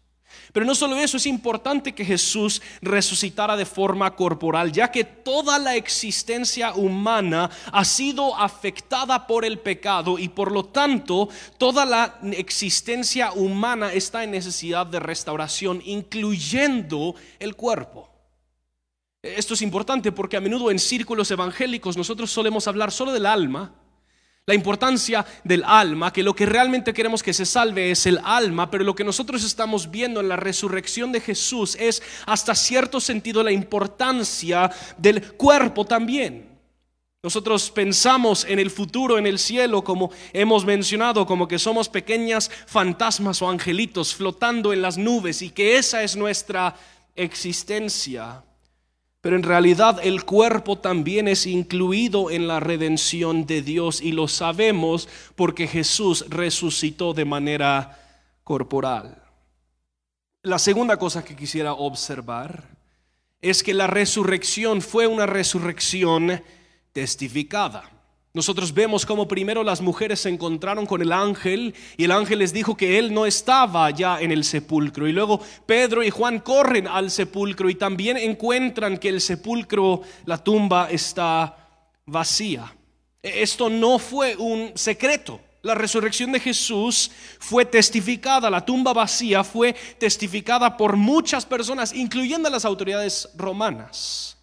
Pero 0.51 0.65
no 0.65 0.73
solo 0.73 0.95
eso, 0.97 1.17
es 1.17 1.27
importante 1.27 1.93
que 1.93 2.03
Jesús 2.03 2.63
resucitara 2.81 3.55
de 3.55 3.67
forma 3.67 4.15
corporal, 4.15 4.71
ya 4.71 4.89
que 4.89 5.03
toda 5.03 5.59
la 5.59 5.75
existencia 5.75 6.73
humana 6.73 7.51
ha 7.71 7.85
sido 7.85 8.35
afectada 8.35 9.27
por 9.27 9.45
el 9.45 9.59
pecado 9.59 10.17
y 10.17 10.29
por 10.29 10.51
lo 10.51 10.65
tanto 10.65 11.29
toda 11.59 11.85
la 11.85 12.17
existencia 12.31 13.33
humana 13.33 13.93
está 13.93 14.23
en 14.23 14.31
necesidad 14.31 14.87
de 14.87 14.99
restauración, 14.99 15.79
incluyendo 15.85 17.13
el 17.37 17.55
cuerpo. 17.55 18.12
Esto 19.23 19.53
es 19.53 19.61
importante 19.61 20.11
porque 20.11 20.35
a 20.35 20.41
menudo 20.41 20.69
en 20.69 20.77
círculos 20.77 21.31
evangélicos 21.31 21.95
nosotros 21.95 22.29
solemos 22.29 22.67
hablar 22.67 22.91
solo 22.91 23.13
del 23.13 23.25
alma, 23.25 23.73
la 24.45 24.53
importancia 24.53 25.25
del 25.45 25.63
alma, 25.63 26.11
que 26.11 26.21
lo 26.21 26.35
que 26.35 26.45
realmente 26.45 26.93
queremos 26.93 27.23
que 27.23 27.33
se 27.33 27.45
salve 27.45 27.91
es 27.91 28.05
el 28.05 28.19
alma, 28.25 28.69
pero 28.69 28.83
lo 28.83 28.93
que 28.93 29.05
nosotros 29.05 29.45
estamos 29.45 29.89
viendo 29.89 30.19
en 30.19 30.27
la 30.27 30.35
resurrección 30.35 31.13
de 31.13 31.21
Jesús 31.21 31.77
es 31.79 32.03
hasta 32.25 32.53
cierto 32.53 32.99
sentido 32.99 33.41
la 33.41 33.53
importancia 33.53 34.69
del 34.97 35.31
cuerpo 35.35 35.85
también. 35.85 36.59
Nosotros 37.23 37.71
pensamos 37.71 38.43
en 38.43 38.59
el 38.59 38.69
futuro, 38.69 39.17
en 39.17 39.25
el 39.25 39.39
cielo, 39.39 39.85
como 39.85 40.11
hemos 40.33 40.65
mencionado, 40.65 41.25
como 41.25 41.47
que 41.47 41.57
somos 41.57 41.87
pequeñas 41.87 42.51
fantasmas 42.67 43.41
o 43.41 43.49
angelitos 43.49 44.13
flotando 44.13 44.73
en 44.73 44.81
las 44.81 44.97
nubes 44.97 45.41
y 45.41 45.51
que 45.51 45.77
esa 45.77 46.03
es 46.03 46.17
nuestra 46.17 46.75
existencia. 47.15 48.43
Pero 49.23 49.37
en 49.37 49.43
realidad 49.43 50.01
el 50.03 50.25
cuerpo 50.25 50.79
también 50.79 51.29
es 51.29 51.45
incluido 51.45 52.29
en 52.29 52.45
la 52.45 52.59
redención 52.59 53.45
de 53.45 53.61
Dios 53.61 54.01
y 54.01 54.11
lo 54.11 54.27
sabemos 54.27 55.07
porque 55.37 55.65
Jesús 55.65 56.25
resucitó 56.27 57.13
de 57.13 57.23
manera 57.23 58.19
corporal. 58.43 59.23
La 60.41 60.59
segunda 60.59 60.97
cosa 60.97 61.23
que 61.23 61.37
quisiera 61.37 61.71
observar 61.71 62.65
es 63.41 63.63
que 63.63 63.73
la 63.73 63.87
resurrección 63.87 64.81
fue 64.81 65.07
una 65.07 65.25
resurrección 65.25 66.43
testificada. 66.91 67.89
Nosotros 68.35 68.73
vemos 68.73 69.05
como 69.05 69.27
primero 69.27 69.63
las 69.63 69.79
mujeres 69.79 70.21
se 70.21 70.29
encontraron 70.29 70.87
con 70.87 71.03
el 71.03 71.11
ángel 71.11 71.75
y 71.97 72.05
el 72.05 72.11
ángel 72.11 72.39
les 72.39 72.51
dijo 72.51 72.75
que 72.75 72.97
él 72.97 73.13
no 73.13 73.27
estaba 73.27 73.91
ya 73.91 74.19
en 74.19 74.31
el 74.31 74.43
sepulcro. 74.43 75.07
Y 75.07 75.11
luego 75.11 75.39
Pedro 75.67 76.01
y 76.01 76.09
Juan 76.09 76.39
corren 76.39 76.87
al 76.87 77.11
sepulcro 77.11 77.69
y 77.69 77.75
también 77.75 78.17
encuentran 78.17 78.97
que 78.97 79.09
el 79.09 79.21
sepulcro, 79.21 80.01
la 80.25 80.43
tumba 80.43 80.89
está 80.89 81.55
vacía. 82.07 82.75
Esto 83.21 83.69
no 83.69 83.99
fue 83.99 84.35
un 84.35 84.71
secreto. 84.73 85.39
La 85.61 85.75
resurrección 85.75 86.31
de 86.31 86.39
Jesús 86.39 87.11
fue 87.39 87.65
testificada, 87.65 88.49
la 88.49 88.65
tumba 88.65 88.93
vacía 88.93 89.43
fue 89.43 89.73
testificada 89.99 90.75
por 90.75 90.97
muchas 90.97 91.45
personas, 91.45 91.93
incluyendo 91.93 92.49
las 92.49 92.65
autoridades 92.65 93.29
romanas. 93.35 94.42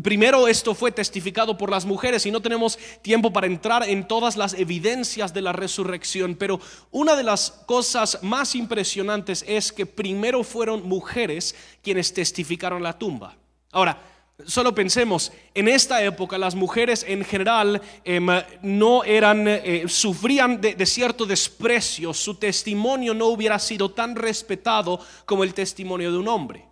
Primero 0.00 0.48
esto 0.48 0.74
fue 0.74 0.90
testificado 0.90 1.58
por 1.58 1.70
las 1.70 1.84
mujeres 1.84 2.24
y 2.24 2.30
no 2.30 2.40
tenemos 2.40 2.78
tiempo 3.02 3.30
para 3.30 3.46
entrar 3.46 3.86
en 3.86 4.08
todas 4.08 4.38
las 4.38 4.54
evidencias 4.54 5.34
de 5.34 5.42
la 5.42 5.52
resurrección, 5.52 6.34
pero 6.34 6.60
una 6.90 7.14
de 7.14 7.22
las 7.22 7.50
cosas 7.66 8.18
más 8.22 8.54
impresionantes 8.54 9.44
es 9.46 9.70
que 9.70 9.84
primero 9.84 10.44
fueron 10.44 10.88
mujeres 10.88 11.54
quienes 11.82 12.14
testificaron 12.14 12.82
la 12.82 12.98
tumba. 12.98 13.36
Ahora, 13.70 14.00
solo 14.46 14.74
pensemos, 14.74 15.30
en 15.52 15.68
esta 15.68 16.02
época 16.02 16.38
las 16.38 16.54
mujeres 16.54 17.04
en 17.06 17.22
general 17.22 17.82
em, 18.02 18.28
no 18.62 19.04
eran, 19.04 19.46
eh, 19.46 19.84
sufrían 19.88 20.58
de 20.58 20.86
cierto 20.86 21.26
desprecio, 21.26 22.14
su 22.14 22.36
testimonio 22.36 23.12
no 23.12 23.26
hubiera 23.26 23.58
sido 23.58 23.90
tan 23.90 24.16
respetado 24.16 24.98
como 25.26 25.44
el 25.44 25.52
testimonio 25.52 26.10
de 26.10 26.16
un 26.16 26.28
hombre. 26.28 26.71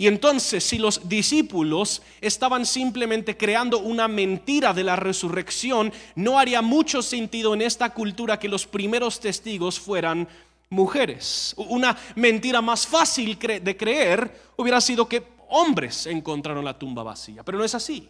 Y 0.00 0.06
entonces, 0.06 0.62
si 0.62 0.78
los 0.78 1.08
discípulos 1.08 2.02
estaban 2.20 2.64
simplemente 2.64 3.36
creando 3.36 3.80
una 3.80 4.06
mentira 4.06 4.72
de 4.72 4.84
la 4.84 4.94
resurrección, 4.94 5.92
no 6.14 6.38
haría 6.38 6.62
mucho 6.62 7.02
sentido 7.02 7.52
en 7.52 7.62
esta 7.62 7.90
cultura 7.90 8.38
que 8.38 8.48
los 8.48 8.64
primeros 8.64 9.18
testigos 9.18 9.80
fueran 9.80 10.28
mujeres. 10.70 11.52
Una 11.56 11.98
mentira 12.14 12.62
más 12.62 12.86
fácil 12.86 13.36
de 13.36 13.76
creer 13.76 14.40
hubiera 14.56 14.80
sido 14.80 15.08
que 15.08 15.24
hombres 15.48 16.06
encontraron 16.06 16.64
la 16.64 16.78
tumba 16.78 17.02
vacía, 17.02 17.42
pero 17.42 17.58
no 17.58 17.64
es 17.64 17.74
así. 17.74 18.08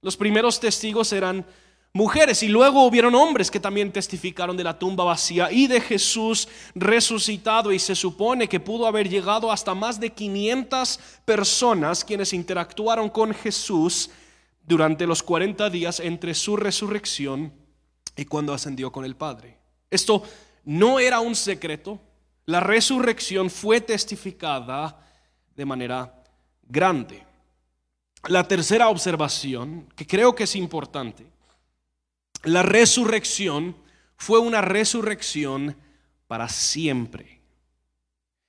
Los 0.00 0.16
primeros 0.16 0.58
testigos 0.58 1.12
eran 1.12 1.46
mujeres 1.94 2.42
y 2.42 2.48
luego 2.48 2.86
hubieron 2.86 3.14
hombres 3.14 3.50
que 3.50 3.60
también 3.60 3.92
testificaron 3.92 4.56
de 4.56 4.64
la 4.64 4.78
tumba 4.78 5.04
vacía 5.04 5.52
y 5.52 5.66
de 5.66 5.80
Jesús 5.80 6.48
resucitado 6.74 7.70
y 7.70 7.78
se 7.78 7.94
supone 7.94 8.48
que 8.48 8.60
pudo 8.60 8.86
haber 8.86 9.08
llegado 9.08 9.52
hasta 9.52 9.74
más 9.74 10.00
de 10.00 10.10
500 10.10 10.98
personas 11.24 12.04
quienes 12.04 12.32
interactuaron 12.32 13.10
con 13.10 13.34
Jesús 13.34 14.10
durante 14.66 15.06
los 15.06 15.22
40 15.22 15.68
días 15.68 16.00
entre 16.00 16.32
su 16.34 16.56
resurrección 16.56 17.52
y 18.16 18.24
cuando 18.24 18.54
ascendió 18.54 18.90
con 18.90 19.04
el 19.04 19.16
Padre. 19.16 19.58
Esto 19.90 20.22
no 20.64 20.98
era 20.98 21.20
un 21.20 21.34
secreto, 21.34 22.00
la 22.46 22.60
resurrección 22.60 23.50
fue 23.50 23.82
testificada 23.82 24.98
de 25.54 25.64
manera 25.66 26.22
grande. 26.62 27.22
La 28.28 28.46
tercera 28.48 28.88
observación, 28.88 29.88
que 29.94 30.06
creo 30.06 30.34
que 30.34 30.44
es 30.44 30.56
importante, 30.56 31.26
la 32.44 32.62
resurrección 32.62 33.76
fue 34.16 34.38
una 34.38 34.60
resurrección 34.60 35.76
para 36.26 36.48
siempre. 36.48 37.40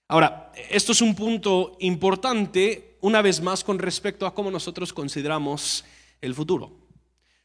Ahora, 0.07 0.51
esto 0.69 0.91
es 0.91 1.01
un 1.01 1.15
punto 1.15 1.77
importante, 1.79 2.97
una 3.01 3.21
vez 3.21 3.41
más, 3.41 3.63
con 3.63 3.79
respecto 3.79 4.25
a 4.25 4.33
cómo 4.33 4.51
nosotros 4.51 4.93
consideramos 4.93 5.83
el 6.21 6.35
futuro. 6.35 6.82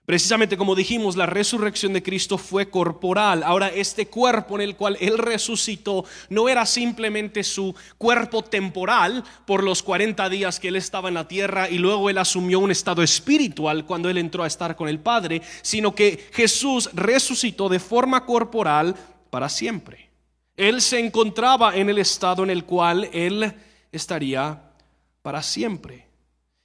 Precisamente 0.08 0.56
como 0.56 0.74
dijimos, 0.74 1.16
la 1.16 1.26
resurrección 1.26 1.92
de 1.92 2.02
Cristo 2.02 2.38
fue 2.38 2.70
corporal. 2.70 3.42
Ahora 3.42 3.68
este 3.68 4.06
cuerpo 4.06 4.54
en 4.54 4.62
el 4.62 4.74
cual 4.74 4.96
Él 5.02 5.18
resucitó 5.18 6.06
no 6.30 6.48
era 6.48 6.64
simplemente 6.64 7.44
su 7.44 7.74
cuerpo 7.98 8.42
temporal 8.42 9.22
por 9.44 9.62
los 9.62 9.82
40 9.82 10.30
días 10.30 10.60
que 10.60 10.68
Él 10.68 10.76
estaba 10.76 11.08
en 11.08 11.14
la 11.14 11.28
tierra 11.28 11.68
y 11.68 11.76
luego 11.76 12.08
Él 12.08 12.16
asumió 12.16 12.58
un 12.58 12.70
estado 12.70 13.02
espiritual 13.02 13.84
cuando 13.84 14.08
Él 14.08 14.16
entró 14.16 14.44
a 14.44 14.46
estar 14.46 14.76
con 14.76 14.88
el 14.88 14.98
Padre, 14.98 15.42
sino 15.60 15.94
que 15.94 16.30
Jesús 16.32 16.88
resucitó 16.94 17.68
de 17.68 17.78
forma 17.78 18.24
corporal 18.24 18.96
para 19.28 19.50
siempre. 19.50 20.08
Él 20.56 20.80
se 20.80 21.00
encontraba 21.00 21.76
en 21.76 21.90
el 21.90 21.98
estado 21.98 22.44
en 22.44 22.48
el 22.48 22.64
cual 22.64 23.10
Él 23.12 23.52
estaría 23.92 24.72
para 25.20 25.42
siempre. 25.42 26.07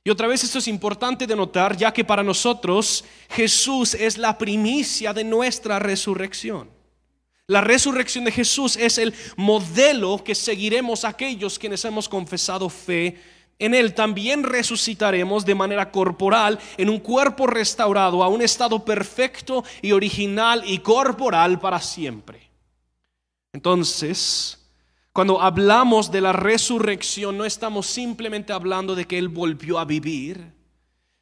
Y 0.04 0.10
otra 0.10 0.28
vez 0.28 0.44
esto 0.44 0.60
es 0.60 0.68
importante 0.68 1.26
de 1.26 1.36
notar, 1.36 1.78
ya 1.78 1.94
que 1.94 2.04
para 2.04 2.24
nosotros 2.24 3.06
Jesús 3.30 3.94
es 3.94 4.18
la 4.18 4.38
primicia 4.38 5.14
de 5.14 5.24
nuestra 5.24 5.80
resurrección. 5.80 6.70
La 7.48 7.62
resurrección 7.62 8.26
de 8.26 8.32
Jesús 8.32 8.76
es 8.76 8.98
el 8.98 9.14
modelo 9.38 10.22
que 10.24 10.36
seguiremos 10.36 11.06
aquellos 11.06 11.60
quienes 11.60 11.84
hemos 11.86 12.10
confesado 12.10 12.70
fe 12.70 13.18
en 13.60 13.74
Él. 13.74 13.94
También 13.94 14.44
resucitaremos 14.44 15.46
de 15.46 15.56
manera 15.56 15.92
corporal 15.92 16.60
en 16.78 16.90
un 16.90 17.00
cuerpo 17.00 17.48
restaurado 17.48 18.24
a 18.24 18.28
un 18.28 18.42
estado 18.42 18.84
perfecto 18.84 19.64
y 19.82 19.92
original 19.94 20.64
y 20.66 20.80
corporal 20.80 21.60
para 21.60 21.80
siempre. 21.80 22.50
Entonces, 23.54 24.63
cuando 25.14 25.40
hablamos 25.40 26.12
de 26.12 26.22
la 26.22 26.34
resurrección, 26.34 27.38
no 27.38 27.46
estamos 27.46 27.86
simplemente 27.86 28.52
hablando 28.52 28.96
de 28.96 29.06
que 29.06 29.20
Él 29.20 29.30
volvió 29.30 29.78
a 29.78 29.86
vivir, 29.86 30.52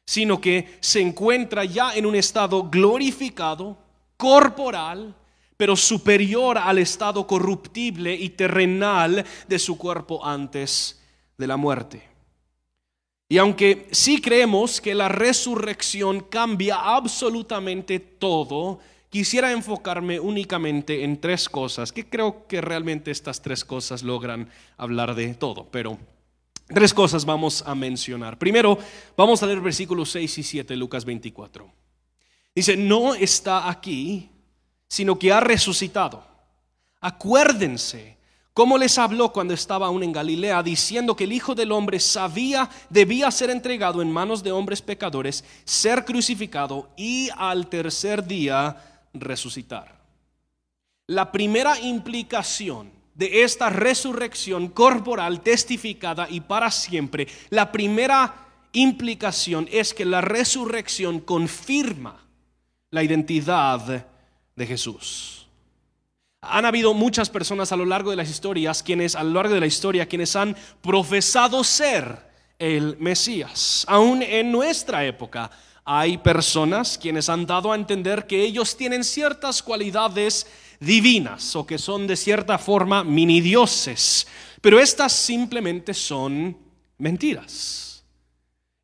sino 0.06 0.40
que 0.40 0.78
se 0.80 1.02
encuentra 1.02 1.66
ya 1.66 1.94
en 1.94 2.06
un 2.06 2.14
estado 2.14 2.70
glorificado, 2.70 3.76
corporal, 4.16 5.14
pero 5.58 5.76
superior 5.76 6.56
al 6.56 6.78
estado 6.78 7.26
corruptible 7.26 8.14
y 8.14 8.30
terrenal 8.30 9.26
de 9.46 9.58
su 9.58 9.76
cuerpo 9.76 10.24
antes 10.24 11.02
de 11.36 11.46
la 11.46 11.58
muerte. 11.58 12.02
Y 13.28 13.36
aunque 13.36 13.88
sí 13.92 14.20
creemos 14.20 14.80
que 14.80 14.94
la 14.94 15.08
resurrección 15.08 16.20
cambia 16.20 16.76
absolutamente 16.76 17.98
todo, 18.00 18.80
quisiera 19.12 19.52
enfocarme 19.52 20.18
únicamente 20.18 21.04
en 21.04 21.20
tres 21.20 21.46
cosas, 21.46 21.92
que 21.92 22.08
creo 22.08 22.46
que 22.46 22.62
realmente 22.62 23.10
estas 23.10 23.42
tres 23.42 23.62
cosas 23.62 24.02
logran 24.02 24.48
hablar 24.78 25.14
de 25.14 25.34
todo, 25.34 25.68
pero 25.70 25.98
tres 26.66 26.94
cosas 26.94 27.26
vamos 27.26 27.62
a 27.66 27.74
mencionar. 27.74 28.38
Primero, 28.38 28.78
vamos 29.14 29.42
a 29.42 29.46
leer 29.46 29.60
versículos 29.60 30.10
6 30.12 30.38
y 30.38 30.42
7 30.42 30.72
de 30.72 30.78
Lucas 30.78 31.04
24. 31.04 31.70
Dice, 32.54 32.74
no 32.74 33.14
está 33.14 33.68
aquí, 33.68 34.30
sino 34.88 35.18
que 35.18 35.30
ha 35.30 35.40
resucitado. 35.40 36.24
Acuérdense 36.98 38.16
cómo 38.54 38.78
les 38.78 38.96
habló 38.96 39.30
cuando 39.30 39.52
estaba 39.52 39.88
aún 39.88 40.02
en 40.04 40.12
Galilea, 40.12 40.62
diciendo 40.62 41.14
que 41.14 41.24
el 41.24 41.34
Hijo 41.34 41.54
del 41.54 41.72
Hombre 41.72 42.00
sabía, 42.00 42.70
debía 42.88 43.30
ser 43.30 43.50
entregado 43.50 44.00
en 44.00 44.10
manos 44.10 44.42
de 44.42 44.52
hombres 44.52 44.80
pecadores, 44.80 45.44
ser 45.64 46.06
crucificado 46.06 46.88
y 46.96 47.28
al 47.36 47.66
tercer 47.66 48.24
día 48.26 48.88
resucitar. 49.14 50.00
La 51.06 51.32
primera 51.32 51.78
implicación 51.80 52.90
de 53.14 53.42
esta 53.42 53.68
resurrección 53.68 54.68
corporal 54.68 55.40
testificada 55.40 56.28
y 56.30 56.40
para 56.40 56.70
siempre, 56.70 57.26
la 57.50 57.70
primera 57.70 58.34
implicación 58.72 59.68
es 59.70 59.92
que 59.92 60.04
la 60.04 60.20
resurrección 60.20 61.20
confirma 61.20 62.26
la 62.90 63.02
identidad 63.02 64.06
de 64.56 64.66
Jesús. 64.66 65.46
Han 66.42 66.64
habido 66.64 66.92
muchas 66.92 67.30
personas 67.30 67.70
a 67.70 67.76
lo 67.76 67.84
largo 67.84 68.10
de 68.10 68.16
las 68.16 68.28
historias, 68.28 68.82
quienes 68.82 69.14
a 69.14 69.22
lo 69.22 69.32
largo 69.32 69.54
de 69.54 69.60
la 69.60 69.66
historia, 69.66 70.06
quienes 70.06 70.34
han 70.34 70.56
profesado 70.80 71.62
ser 71.62 72.32
el 72.58 72.96
Mesías. 72.98 73.84
Aún 73.88 74.22
en 74.22 74.50
nuestra 74.50 75.04
época 75.04 75.50
hay 75.84 76.18
personas 76.18 76.96
quienes 76.96 77.28
han 77.28 77.46
dado 77.46 77.72
a 77.72 77.76
entender 77.76 78.26
que 78.26 78.42
ellos 78.42 78.76
tienen 78.76 79.04
ciertas 79.04 79.62
cualidades 79.62 80.46
divinas 80.78 81.54
o 81.56 81.66
que 81.66 81.78
son 81.78 82.06
de 82.06 82.16
cierta 82.16 82.58
forma 82.58 83.04
mini 83.04 83.40
dioses, 83.40 84.26
pero 84.60 84.78
estas 84.78 85.12
simplemente 85.12 85.94
son 85.94 86.56
mentiras. 86.98 88.04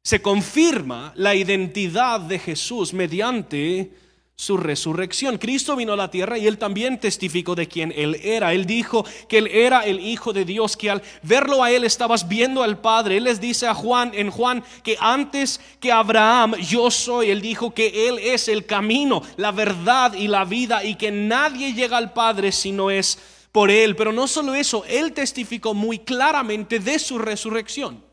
Se 0.02 0.22
confirma 0.22 1.12
la 1.16 1.34
identidad 1.34 2.20
de 2.20 2.38
Jesús 2.38 2.92
mediante 2.94 3.92
su 4.40 4.56
resurrección. 4.56 5.36
Cristo 5.36 5.74
vino 5.74 5.94
a 5.94 5.96
la 5.96 6.12
tierra 6.12 6.38
y 6.38 6.46
él 6.46 6.58
también 6.58 7.00
testificó 7.00 7.56
de 7.56 7.66
quién 7.66 7.92
él 7.96 8.20
era. 8.22 8.54
Él 8.54 8.66
dijo 8.66 9.04
que 9.28 9.38
él 9.38 9.48
era 9.48 9.80
el 9.84 9.98
Hijo 9.98 10.32
de 10.32 10.44
Dios, 10.44 10.76
que 10.76 10.90
al 10.90 11.02
verlo 11.24 11.64
a 11.64 11.72
él 11.72 11.82
estabas 11.82 12.28
viendo 12.28 12.62
al 12.62 12.78
Padre. 12.80 13.16
Él 13.16 13.24
les 13.24 13.40
dice 13.40 13.66
a 13.66 13.74
Juan 13.74 14.12
en 14.14 14.30
Juan 14.30 14.62
que 14.84 14.96
antes 15.00 15.60
que 15.80 15.90
Abraham 15.90 16.54
yo 16.54 16.88
soy. 16.88 17.32
Él 17.32 17.40
dijo 17.42 17.74
que 17.74 18.08
él 18.08 18.20
es 18.20 18.46
el 18.46 18.64
camino, 18.64 19.22
la 19.36 19.50
verdad 19.50 20.14
y 20.14 20.28
la 20.28 20.44
vida 20.44 20.84
y 20.84 20.94
que 20.94 21.10
nadie 21.10 21.74
llega 21.74 21.96
al 21.96 22.12
Padre 22.12 22.52
si 22.52 22.70
no 22.70 22.92
es 22.92 23.18
por 23.50 23.72
él. 23.72 23.96
Pero 23.96 24.12
no 24.12 24.28
solo 24.28 24.54
eso, 24.54 24.84
él 24.86 25.14
testificó 25.14 25.74
muy 25.74 25.98
claramente 25.98 26.78
de 26.78 27.00
su 27.00 27.18
resurrección. 27.18 28.04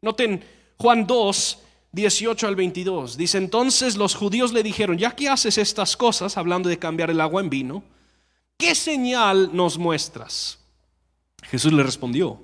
Noten 0.00 0.42
Juan 0.78 1.06
2 1.06 1.58
18 1.92 2.46
al 2.46 2.56
22. 2.56 3.16
Dice, 3.16 3.38
entonces 3.38 3.96
los 3.96 4.14
judíos 4.14 4.52
le 4.52 4.62
dijeron, 4.62 4.98
ya 4.98 5.12
que 5.12 5.28
haces 5.28 5.58
estas 5.58 5.96
cosas, 5.96 6.36
hablando 6.36 6.68
de 6.68 6.78
cambiar 6.78 7.10
el 7.10 7.20
agua 7.20 7.40
en 7.40 7.50
vino, 7.50 7.82
¿qué 8.56 8.74
señal 8.74 9.50
nos 9.52 9.78
muestras? 9.78 10.58
Jesús 11.42 11.72
le 11.72 11.82
respondió, 11.82 12.40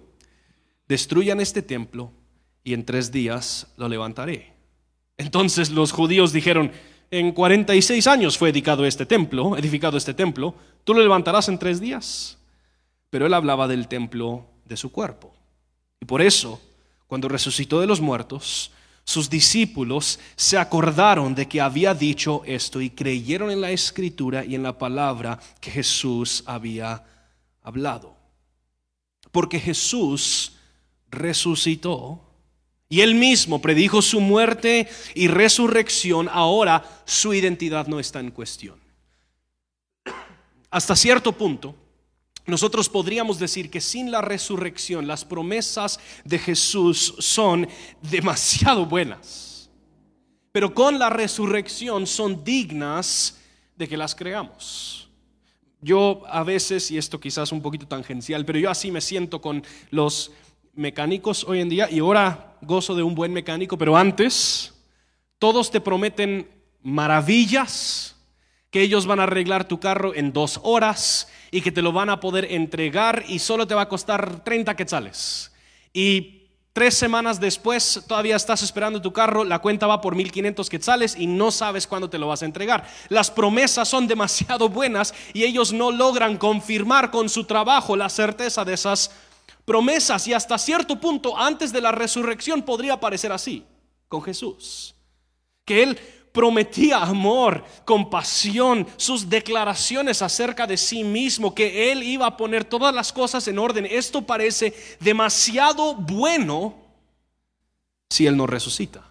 destruyan 0.88 1.40
este 1.40 1.62
templo 1.62 2.10
y 2.64 2.74
en 2.74 2.84
tres 2.84 3.12
días 3.12 3.68
lo 3.76 3.88
levantaré. 3.88 4.52
Entonces 5.16 5.70
los 5.70 5.92
judíos 5.92 6.32
dijeron, 6.32 6.72
en 7.10 7.32
46 7.32 8.06
años 8.08 8.36
fue 8.36 8.50
edificado 8.50 8.84
este 8.84 9.06
templo, 9.06 9.56
edificado 9.56 9.96
este 9.96 10.14
templo, 10.14 10.54
¿tú 10.84 10.92
lo 10.92 11.02
levantarás 11.02 11.48
en 11.48 11.58
tres 11.58 11.80
días? 11.80 12.38
Pero 13.10 13.26
él 13.26 13.34
hablaba 13.34 13.68
del 13.68 13.86
templo 13.86 14.46
de 14.64 14.76
su 14.76 14.90
cuerpo. 14.90 15.32
Y 16.00 16.04
por 16.04 16.20
eso, 16.20 16.60
cuando 17.06 17.28
resucitó 17.28 17.80
de 17.80 17.86
los 17.86 18.00
muertos, 18.00 18.72
sus 19.06 19.30
discípulos 19.30 20.18
se 20.34 20.58
acordaron 20.58 21.32
de 21.32 21.46
que 21.46 21.60
había 21.60 21.94
dicho 21.94 22.42
esto 22.44 22.80
y 22.80 22.90
creyeron 22.90 23.52
en 23.52 23.60
la 23.60 23.70
escritura 23.70 24.44
y 24.44 24.56
en 24.56 24.64
la 24.64 24.76
palabra 24.76 25.38
que 25.60 25.70
Jesús 25.70 26.42
había 26.44 27.04
hablado. 27.62 28.16
Porque 29.30 29.60
Jesús 29.60 30.56
resucitó 31.08 32.20
y 32.88 33.02
él 33.02 33.14
mismo 33.14 33.62
predijo 33.62 34.02
su 34.02 34.20
muerte 34.20 34.88
y 35.14 35.28
resurrección, 35.28 36.28
ahora 36.28 36.84
su 37.04 37.32
identidad 37.32 37.86
no 37.86 38.00
está 38.00 38.18
en 38.18 38.32
cuestión. 38.32 38.80
Hasta 40.68 40.96
cierto 40.96 41.30
punto, 41.30 41.76
nosotros 42.46 42.88
podríamos 42.88 43.38
decir 43.38 43.70
que 43.70 43.80
sin 43.80 44.10
la 44.10 44.22
resurrección 44.22 45.06
las 45.06 45.24
promesas 45.24 45.98
de 46.24 46.38
Jesús 46.38 47.14
son 47.18 47.68
demasiado 48.02 48.86
buenas, 48.86 49.70
pero 50.52 50.72
con 50.72 50.98
la 50.98 51.10
resurrección 51.10 52.06
son 52.06 52.44
dignas 52.44 53.38
de 53.76 53.88
que 53.88 53.96
las 53.96 54.14
creamos. 54.14 55.10
Yo 55.80 56.22
a 56.28 56.42
veces, 56.42 56.90
y 56.90 56.98
esto 56.98 57.20
quizás 57.20 57.52
un 57.52 57.62
poquito 57.62 57.86
tangencial, 57.86 58.44
pero 58.44 58.58
yo 58.58 58.70
así 58.70 58.90
me 58.90 59.00
siento 59.00 59.40
con 59.40 59.62
los 59.90 60.32
mecánicos 60.74 61.44
hoy 61.44 61.60
en 61.60 61.68
día 61.68 61.90
y 61.90 61.98
ahora 61.98 62.56
gozo 62.62 62.94
de 62.94 63.02
un 63.02 63.14
buen 63.14 63.32
mecánico, 63.32 63.76
pero 63.76 63.96
antes 63.96 64.74
todos 65.38 65.70
te 65.70 65.80
prometen 65.80 66.50
maravillas, 66.82 68.16
que 68.70 68.82
ellos 68.82 69.06
van 69.06 69.20
a 69.20 69.24
arreglar 69.24 69.68
tu 69.68 69.80
carro 69.80 70.14
en 70.14 70.32
dos 70.32 70.60
horas 70.62 71.28
y 71.56 71.62
que 71.62 71.72
te 71.72 71.80
lo 71.80 71.90
van 71.90 72.10
a 72.10 72.20
poder 72.20 72.52
entregar 72.52 73.24
y 73.28 73.38
solo 73.38 73.66
te 73.66 73.74
va 73.74 73.80
a 73.80 73.88
costar 73.88 74.44
30 74.44 74.76
quetzales. 74.76 75.50
Y 75.90 76.50
tres 76.74 76.92
semanas 76.92 77.40
después 77.40 78.04
todavía 78.06 78.36
estás 78.36 78.60
esperando 78.60 79.00
tu 79.00 79.10
carro, 79.10 79.42
la 79.42 79.60
cuenta 79.60 79.86
va 79.86 80.02
por 80.02 80.14
1500 80.14 80.68
quetzales 80.68 81.16
y 81.18 81.26
no 81.26 81.50
sabes 81.50 81.86
cuándo 81.86 82.10
te 82.10 82.18
lo 82.18 82.28
vas 82.28 82.42
a 82.42 82.44
entregar. 82.44 82.86
Las 83.08 83.30
promesas 83.30 83.88
son 83.88 84.06
demasiado 84.06 84.68
buenas 84.80 85.14
y 85.32 85.44
ellos 85.44 85.72
no 85.72 85.90
logran 85.90 86.36
confirmar 86.36 87.10
con 87.10 87.30
su 87.30 87.44
trabajo 87.44 87.96
la 87.96 88.10
certeza 88.10 88.62
de 88.62 88.74
esas 88.74 89.10
promesas 89.64 90.28
y 90.28 90.34
hasta 90.34 90.58
cierto 90.58 91.00
punto 91.00 91.38
antes 91.38 91.72
de 91.72 91.80
la 91.80 91.90
resurrección 91.90 92.60
podría 92.60 93.00
parecer 93.00 93.32
así 93.32 93.64
con 94.08 94.20
Jesús. 94.20 94.94
Que 95.64 95.82
Él 95.82 95.98
prometía 96.36 96.98
amor, 96.98 97.64
compasión, 97.86 98.86
sus 98.98 99.26
declaraciones 99.26 100.20
acerca 100.20 100.66
de 100.66 100.76
sí 100.76 101.02
mismo, 101.02 101.54
que 101.54 101.90
Él 101.90 102.02
iba 102.02 102.26
a 102.26 102.36
poner 102.36 102.62
todas 102.62 102.94
las 102.94 103.10
cosas 103.10 103.48
en 103.48 103.58
orden. 103.58 103.88
Esto 103.90 104.20
parece 104.20 104.74
demasiado 105.00 105.94
bueno 105.94 106.74
si 108.10 108.26
Él 108.26 108.36
no 108.36 108.46
resucita. 108.46 109.02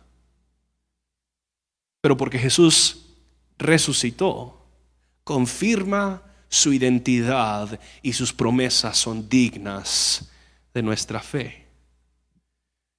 Pero 1.99 2.15
porque 2.15 2.37
Jesús 2.37 3.07
resucitó, 3.57 4.63
confirma 5.23 6.21
su 6.47 6.73
identidad 6.73 7.79
y 8.03 8.13
sus 8.13 8.33
promesas 8.33 8.99
son 8.99 9.27
dignas 9.27 10.29
de 10.75 10.83
nuestra 10.83 11.21
fe. 11.21 11.64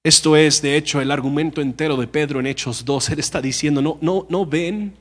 Esto 0.07 0.37
es, 0.37 0.61
de 0.61 0.77
hecho, 0.77 1.01
el 1.01 1.11
argumento 1.11 1.59
entero 1.59 1.97
de 1.97 2.07
Pedro 2.07 2.39
en 2.39 2.47
Hechos 2.47 2.85
2. 2.85 3.09
Él 3.09 3.19
está 3.19 3.41
diciendo, 3.41 3.81
no, 3.81 3.97
no, 3.99 4.25
no 4.29 4.45
ven 4.45 4.95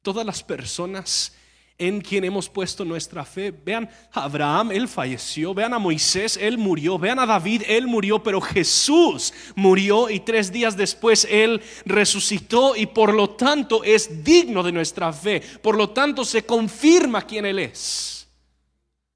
todas 0.00 0.24
las 0.24 0.42
personas 0.42 1.34
en 1.76 2.00
quien 2.00 2.24
hemos 2.24 2.48
puesto 2.48 2.82
nuestra 2.86 3.22
fe. 3.26 3.50
Vean 3.50 3.90
a 4.10 4.24
Abraham, 4.24 4.72
él 4.72 4.88
falleció. 4.88 5.52
Vean 5.52 5.74
a 5.74 5.78
Moisés, 5.78 6.38
él 6.40 6.56
murió. 6.56 6.98
Vean 6.98 7.18
a 7.18 7.26
David, 7.26 7.64
él 7.68 7.86
murió. 7.86 8.22
Pero 8.22 8.40
Jesús 8.40 9.34
murió 9.56 10.08
y 10.08 10.20
tres 10.20 10.50
días 10.50 10.74
después 10.74 11.28
él 11.30 11.60
resucitó 11.84 12.74
y 12.74 12.86
por 12.86 13.12
lo 13.12 13.28
tanto 13.28 13.84
es 13.84 14.24
digno 14.24 14.62
de 14.62 14.72
nuestra 14.72 15.12
fe. 15.12 15.42
Por 15.60 15.76
lo 15.76 15.90
tanto 15.90 16.24
se 16.24 16.46
confirma 16.46 17.26
quién 17.26 17.44
él 17.44 17.58
es. 17.58 18.26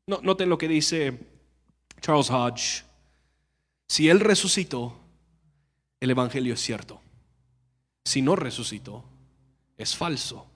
No, 0.07 0.21
noten 0.23 0.51
lo 0.51 0.59
que 0.59 0.69
dice 0.69 1.19
Charles 2.03 2.29
Hodge. 2.29 2.85
Si 3.89 4.11
Él 4.11 4.21
resucitó, 4.21 5.04
el 6.05 6.11
Evangelio 6.11 6.55
es 6.55 6.61
cierto. 6.61 7.01
Si 8.05 8.23
no 8.23 8.37
resucitó, 8.37 9.05
es 9.77 9.97
falso. 9.97 10.47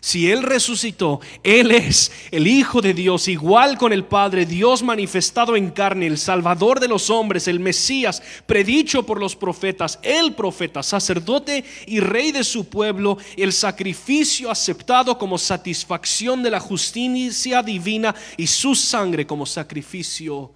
Si 0.00 0.30
Él 0.30 0.42
resucitó, 0.42 1.20
Él 1.42 1.70
es 1.70 2.10
el 2.30 2.46
Hijo 2.46 2.80
de 2.80 2.92
Dios, 2.92 3.28
igual 3.28 3.78
con 3.78 3.92
el 3.92 4.04
Padre, 4.04 4.46
Dios 4.46 4.82
manifestado 4.82 5.56
en 5.56 5.70
carne, 5.70 6.06
el 6.06 6.18
Salvador 6.18 6.80
de 6.80 6.88
los 6.88 7.10
hombres, 7.10 7.46
el 7.48 7.60
Mesías, 7.60 8.22
predicho 8.46 9.04
por 9.04 9.20
los 9.20 9.36
profetas, 9.36 9.98
el 10.02 10.34
profeta, 10.34 10.82
sacerdote 10.82 11.64
y 11.86 12.00
rey 12.00 12.32
de 12.32 12.42
su 12.42 12.68
pueblo, 12.68 13.18
el 13.36 13.52
sacrificio 13.52 14.50
aceptado 14.50 15.18
como 15.18 15.38
satisfacción 15.38 16.42
de 16.42 16.50
la 16.50 16.60
justicia 16.60 17.62
divina 17.62 18.14
y 18.36 18.46
su 18.46 18.74
sangre 18.74 19.26
como 19.26 19.46
sacrificio 19.46 20.52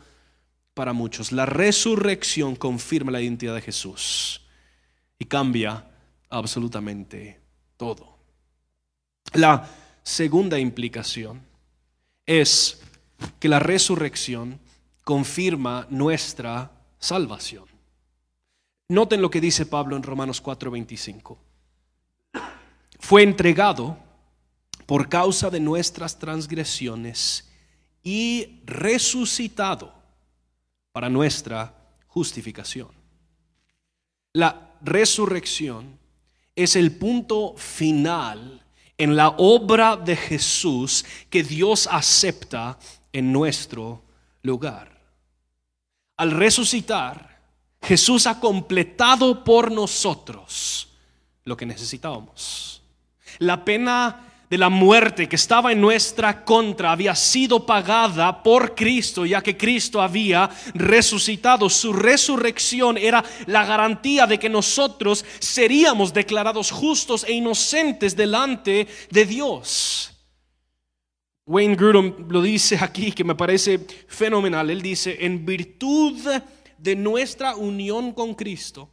para 0.74 0.92
muchos. 0.92 1.32
La 1.32 1.46
resurrección 1.46 2.56
confirma 2.56 3.12
la 3.12 3.20
identidad 3.20 3.54
de 3.54 3.62
Jesús 3.62 4.42
y 5.18 5.24
cambia 5.24 5.86
absolutamente 6.28 7.40
todo. 7.76 8.16
La 9.34 9.68
segunda 10.02 10.58
implicación 10.58 11.42
es 12.26 12.80
que 13.38 13.48
la 13.48 13.58
resurrección 13.58 14.58
confirma 15.04 15.86
nuestra 15.90 16.70
salvación. 16.98 17.64
Noten 18.88 19.22
lo 19.22 19.30
que 19.30 19.40
dice 19.40 19.66
Pablo 19.66 19.96
en 19.96 20.02
Romanos 20.02 20.42
4:25. 20.42 21.38
Fue 22.98 23.22
entregado 23.22 23.96
por 24.86 25.08
causa 25.08 25.50
de 25.50 25.60
nuestras 25.60 26.18
transgresiones 26.18 27.48
y 28.02 28.60
resucitado 28.64 29.99
para 30.92 31.08
nuestra 31.08 31.74
justificación. 32.06 32.88
La 34.32 34.74
resurrección 34.82 35.98
es 36.54 36.76
el 36.76 36.96
punto 36.96 37.54
final 37.56 38.62
en 38.98 39.16
la 39.16 39.30
obra 39.30 39.96
de 39.96 40.14
Jesús 40.14 41.04
que 41.28 41.42
Dios 41.42 41.88
acepta 41.90 42.78
en 43.12 43.32
nuestro 43.32 44.02
lugar. 44.42 45.00
Al 46.16 46.32
resucitar, 46.32 47.40
Jesús 47.82 48.26
ha 48.26 48.38
completado 48.38 49.42
por 49.42 49.72
nosotros 49.72 50.88
lo 51.44 51.56
que 51.56 51.66
necesitábamos. 51.66 52.82
La 53.38 53.64
pena 53.64 54.29
de 54.50 54.58
la 54.58 54.68
muerte 54.68 55.28
que 55.28 55.36
estaba 55.36 55.70
en 55.70 55.80
nuestra 55.80 56.44
contra 56.44 56.90
había 56.90 57.14
sido 57.14 57.64
pagada 57.64 58.42
por 58.42 58.74
Cristo, 58.74 59.24
ya 59.24 59.40
que 59.40 59.56
Cristo 59.56 60.02
había 60.02 60.50
resucitado. 60.74 61.70
Su 61.70 61.92
resurrección 61.92 62.98
era 62.98 63.24
la 63.46 63.64
garantía 63.64 64.26
de 64.26 64.40
que 64.40 64.48
nosotros 64.48 65.24
seríamos 65.38 66.12
declarados 66.12 66.72
justos 66.72 67.22
e 67.22 67.32
inocentes 67.32 68.16
delante 68.16 68.88
de 69.10 69.24
Dios. 69.24 70.10
Wayne 71.46 71.76
Grudem 71.76 72.28
lo 72.28 72.42
dice 72.42 72.76
aquí 72.80 73.12
que 73.12 73.24
me 73.24 73.36
parece 73.36 73.78
fenomenal. 74.08 74.68
Él 74.68 74.82
dice, 74.82 75.16
en 75.20 75.46
virtud 75.46 76.16
de 76.76 76.96
nuestra 76.96 77.54
unión 77.54 78.12
con 78.12 78.34
Cristo, 78.34 78.90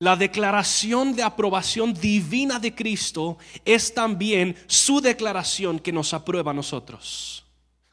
la 0.00 0.14
declaración 0.14 1.14
de 1.16 1.24
aprobación 1.24 1.92
divina 1.92 2.60
de 2.60 2.74
Cristo 2.74 3.36
es 3.64 3.92
también 3.92 4.56
su 4.66 5.00
declaración 5.00 5.80
que 5.80 5.92
nos 5.92 6.14
aprueba 6.14 6.52
a 6.52 6.54
nosotros. 6.54 7.44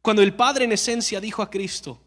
Cuando 0.03 0.21
el 0.21 0.35
Padre 0.35 0.65
en 0.65 0.71
esencia 0.71 1.19
dijo 1.19 1.41
a 1.41 1.49
Cristo, 1.49 1.99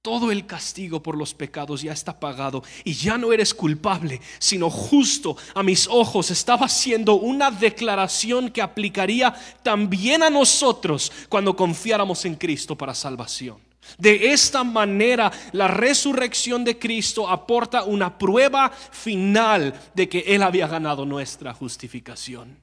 todo 0.00 0.32
el 0.32 0.46
castigo 0.46 1.02
por 1.02 1.18
los 1.18 1.34
pecados 1.34 1.82
ya 1.82 1.92
está 1.92 2.18
pagado 2.18 2.62
y 2.82 2.94
ya 2.94 3.18
no 3.18 3.34
eres 3.34 3.52
culpable, 3.52 4.22
sino 4.38 4.70
justo 4.70 5.36
a 5.54 5.62
mis 5.62 5.86
ojos. 5.86 6.30
Estaba 6.30 6.64
haciendo 6.64 7.16
una 7.16 7.50
declaración 7.50 8.48
que 8.48 8.62
aplicaría 8.62 9.34
también 9.62 10.22
a 10.22 10.30
nosotros 10.30 11.12
cuando 11.28 11.54
confiáramos 11.54 12.24
en 12.24 12.36
Cristo 12.36 12.74
para 12.74 12.94
salvación. 12.94 13.69
De 13.98 14.32
esta 14.32 14.64
manera, 14.64 15.32
la 15.52 15.68
resurrección 15.68 16.64
de 16.64 16.78
Cristo 16.78 17.28
aporta 17.28 17.84
una 17.84 18.18
prueba 18.18 18.70
final 18.70 19.74
de 19.94 20.08
que 20.08 20.20
Él 20.20 20.42
había 20.42 20.68
ganado 20.68 21.04
nuestra 21.04 21.52
justificación. 21.54 22.58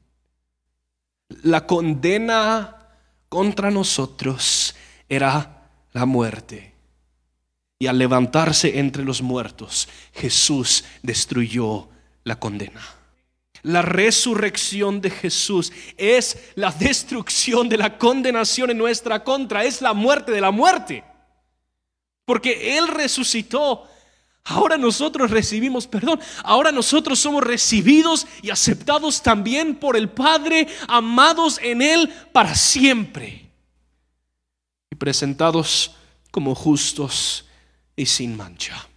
La 1.43 1.65
condena 1.65 2.87
contra 3.29 3.71
nosotros 3.71 4.75
era 5.09 5.69
la 5.93 6.05
muerte. 6.05 6.73
Y 7.79 7.87
al 7.87 7.99
levantarse 7.99 8.79
entre 8.79 9.03
los 9.03 9.21
muertos, 9.21 9.87
Jesús 10.13 10.83
destruyó 11.03 11.89
la 12.23 12.39
condena. 12.39 12.96
La 13.63 13.81
resurrección 13.81 15.01
de 15.01 15.09
Jesús 15.09 15.71
es 15.97 16.37
la 16.55 16.71
destrucción 16.71 17.69
de 17.69 17.77
la 17.77 17.97
condenación 17.97 18.69
en 18.69 18.77
nuestra 18.77 19.23
contra, 19.23 19.63
es 19.63 19.81
la 19.81 19.93
muerte 19.93 20.31
de 20.31 20.41
la 20.41 20.51
muerte. 20.51 21.03
Porque 22.25 22.77
Él 22.77 22.87
resucitó. 22.87 23.87
Ahora 24.43 24.77
nosotros 24.77 25.31
recibimos 25.31 25.87
perdón. 25.87 26.19
Ahora 26.43 26.71
nosotros 26.71 27.19
somos 27.19 27.43
recibidos 27.43 28.27
y 28.41 28.49
aceptados 28.49 29.21
también 29.21 29.75
por 29.75 29.97
el 29.97 30.09
Padre, 30.09 30.67
amados 30.87 31.59
en 31.61 31.81
Él 31.81 32.13
para 32.31 32.55
siempre. 32.55 33.49
Y 34.89 34.95
presentados 34.95 35.95
como 36.31 36.55
justos 36.55 37.45
y 37.95 38.05
sin 38.05 38.37
mancha. 38.37 38.87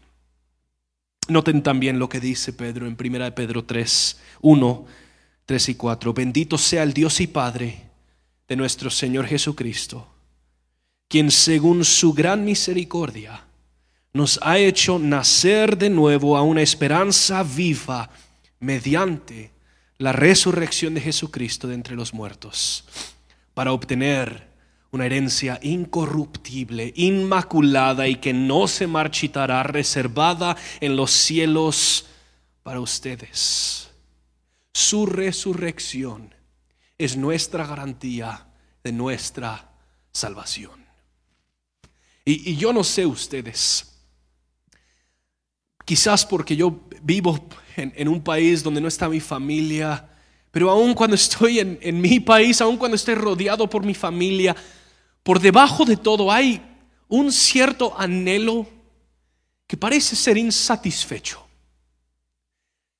Noten 1.31 1.63
también 1.63 1.99
lo 1.99 2.09
que 2.09 2.21
dice 2.21 2.53
Pedro 2.53 2.87
en 2.87 2.97
1 2.99 3.35
Pedro 3.35 3.65
3, 3.65 4.21
1, 4.41 4.87
3 5.47 5.69
y 5.69 5.75
4. 5.75 6.13
Bendito 6.13 6.59
sea 6.59 6.83
el 6.83 6.93
Dios 6.93 7.21
y 7.21 7.27
Padre 7.27 7.91
de 8.49 8.57
nuestro 8.57 8.91
Señor 8.91 9.27
Jesucristo 9.27 10.07
quien 11.11 11.33
según 11.33 11.85
su 11.85 12.13
gran 12.13 12.45
misericordia 12.45 13.43
nos 14.13 14.39
ha 14.43 14.59
hecho 14.59 14.97
nacer 15.01 15.77
de 15.77 15.91
nuevo 15.91 16.37
a 16.37 16.43
una 16.43 16.63
esperanza 16.63 17.43
viva 17.43 18.09
mediante 18.61 19.51
la 19.99 20.13
resurrección 20.13 20.95
de 20.95 21.01
Jesucristo 21.01 21.67
de 21.67 21.75
entre 21.75 21.97
los 21.97 22.15
muertos, 22.15 22.85
para 23.55 23.73
obtener 23.73 24.50
una 24.93 25.07
herencia 25.07 25.59
incorruptible, 25.63 26.93
inmaculada 26.97 28.09
y 28.09 28.17
que 28.17 28.33
no 28.33 28.67
se 28.67 28.87
marchitará, 28.87 29.63
reservada 29.63 30.57
en 30.81 30.97
los 30.97 31.13
cielos 31.13 32.07
para 32.63 32.81
ustedes. 32.81 33.91
Su 34.73 35.07
resurrección 35.07 36.35
es 36.99 37.17
nuestra 37.17 37.67
garantía 37.67 38.47
de 38.83 38.93
nuestra 38.93 39.71
salvación. 40.13 40.85
Y, 42.25 42.57
yo 42.57 42.73
no 42.73 42.85
sé 42.85 43.07
ustedes, 43.07 43.97
quizás 45.85 46.27
porque 46.27 46.55
yo 46.55 46.81
vivo 47.03 47.49
en, 47.77 48.09
un 48.09 48.23
país 48.23 48.63
donde 48.63 48.81
no 48.81 48.89
está 48.89 49.09
mi 49.09 49.21
familia, 49.21 50.09
pero 50.51 50.71
aun 50.71 50.95
cuando 50.95 51.15
estoy 51.17 51.61
en, 51.61 51.79
en 51.81 52.01
mi 52.01 52.21
país, 52.21 52.61
aun 52.61 52.77
cuando 52.77 52.97
estoy 52.97 53.15
rodeado 53.15 53.69
por 53.71 53.85
mi 53.85 53.95
familia, 53.95 54.55
por 55.23 55.41
debajo 55.41 55.85
de 55.85 55.97
todo 55.97 56.31
hay 56.31 56.63
un 57.09 57.33
cierto 57.33 57.99
anhelo 57.99 58.67
que 59.67 59.77
parece 59.77 60.17
ser 60.17 60.37
insatisfecho. 60.37 61.47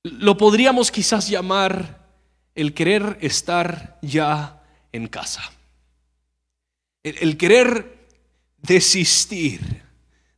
Lo 0.03 0.37
podríamos 0.37 0.91
quizás 0.91 1.27
llamar 1.27 2.07
el 2.55 2.73
querer 2.73 3.17
estar 3.21 3.99
ya 4.01 4.61
en 4.91 5.07
casa. 5.07 5.51
El, 7.03 7.17
el 7.19 7.37
querer 7.37 8.07
desistir 8.61 9.83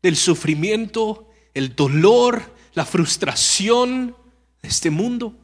del 0.01 0.15
sufrimiento, 0.15 1.29
el 1.53 1.75
dolor, 1.75 2.53
la 2.73 2.85
frustración 2.85 4.15
de 4.61 4.69
este 4.69 4.89
mundo. 4.89 5.35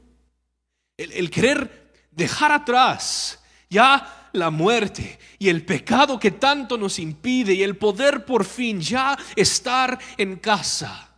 El, 0.98 1.30
querer 1.30 1.94
dejar 2.12 2.52
atrás 2.52 3.40
ya 3.70 4.19
la 4.34 4.50
muerte 4.50 5.20
y 5.38 5.50
el 5.50 5.64
pecado 5.66 6.20
que 6.20 6.32
tanto 6.32 6.78
nos 6.78 7.00
impide 7.00 7.54
y 7.54 7.64
el 7.64 7.78
poder 7.78 8.26
por 8.26 8.46
fin 8.46 8.82
ya 8.82 9.18
estar 9.36 9.98
en 10.18 10.38
casa. 10.38 11.10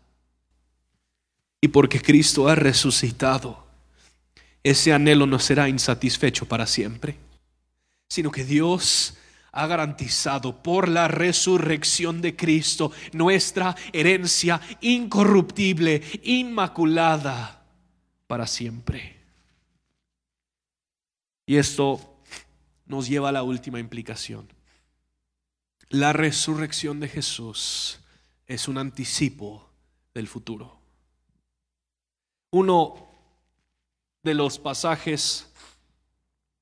Y 1.62 1.68
porque 1.68 2.02
Cristo 2.02 2.48
ha 2.48 2.56
resucitado, 2.56 3.68
ese 4.64 4.94
anhelo 4.94 5.26
no 5.26 5.40
será 5.40 5.70
insatisfecho 5.70 6.48
para 6.48 6.66
siempre, 6.66 7.18
sino 8.10 8.32
que 8.32 8.44
Dios 8.44 9.16
ha 9.52 9.68
garantizado 9.68 10.64
por 10.64 10.88
la 10.88 11.08
resurrección 11.08 12.22
de 12.22 12.36
Cristo 12.36 12.92
nuestra 13.12 13.76
herencia 13.92 14.62
incorruptible, 14.80 16.02
inmaculada 16.24 17.64
para 18.28 18.48
siempre. 18.48 19.18
Y 21.46 21.58
esto 21.58 22.11
nos 22.92 23.08
lleva 23.08 23.30
a 23.30 23.32
la 23.32 23.42
última 23.42 23.80
implicación. 23.80 24.48
La 25.88 26.12
resurrección 26.12 27.00
de 27.00 27.08
Jesús 27.08 28.00
es 28.46 28.68
un 28.68 28.78
anticipo 28.78 29.70
del 30.14 30.28
futuro. 30.28 30.78
Uno 32.52 33.08
de 34.24 34.34
los 34.34 34.60
pasajes 34.60 35.50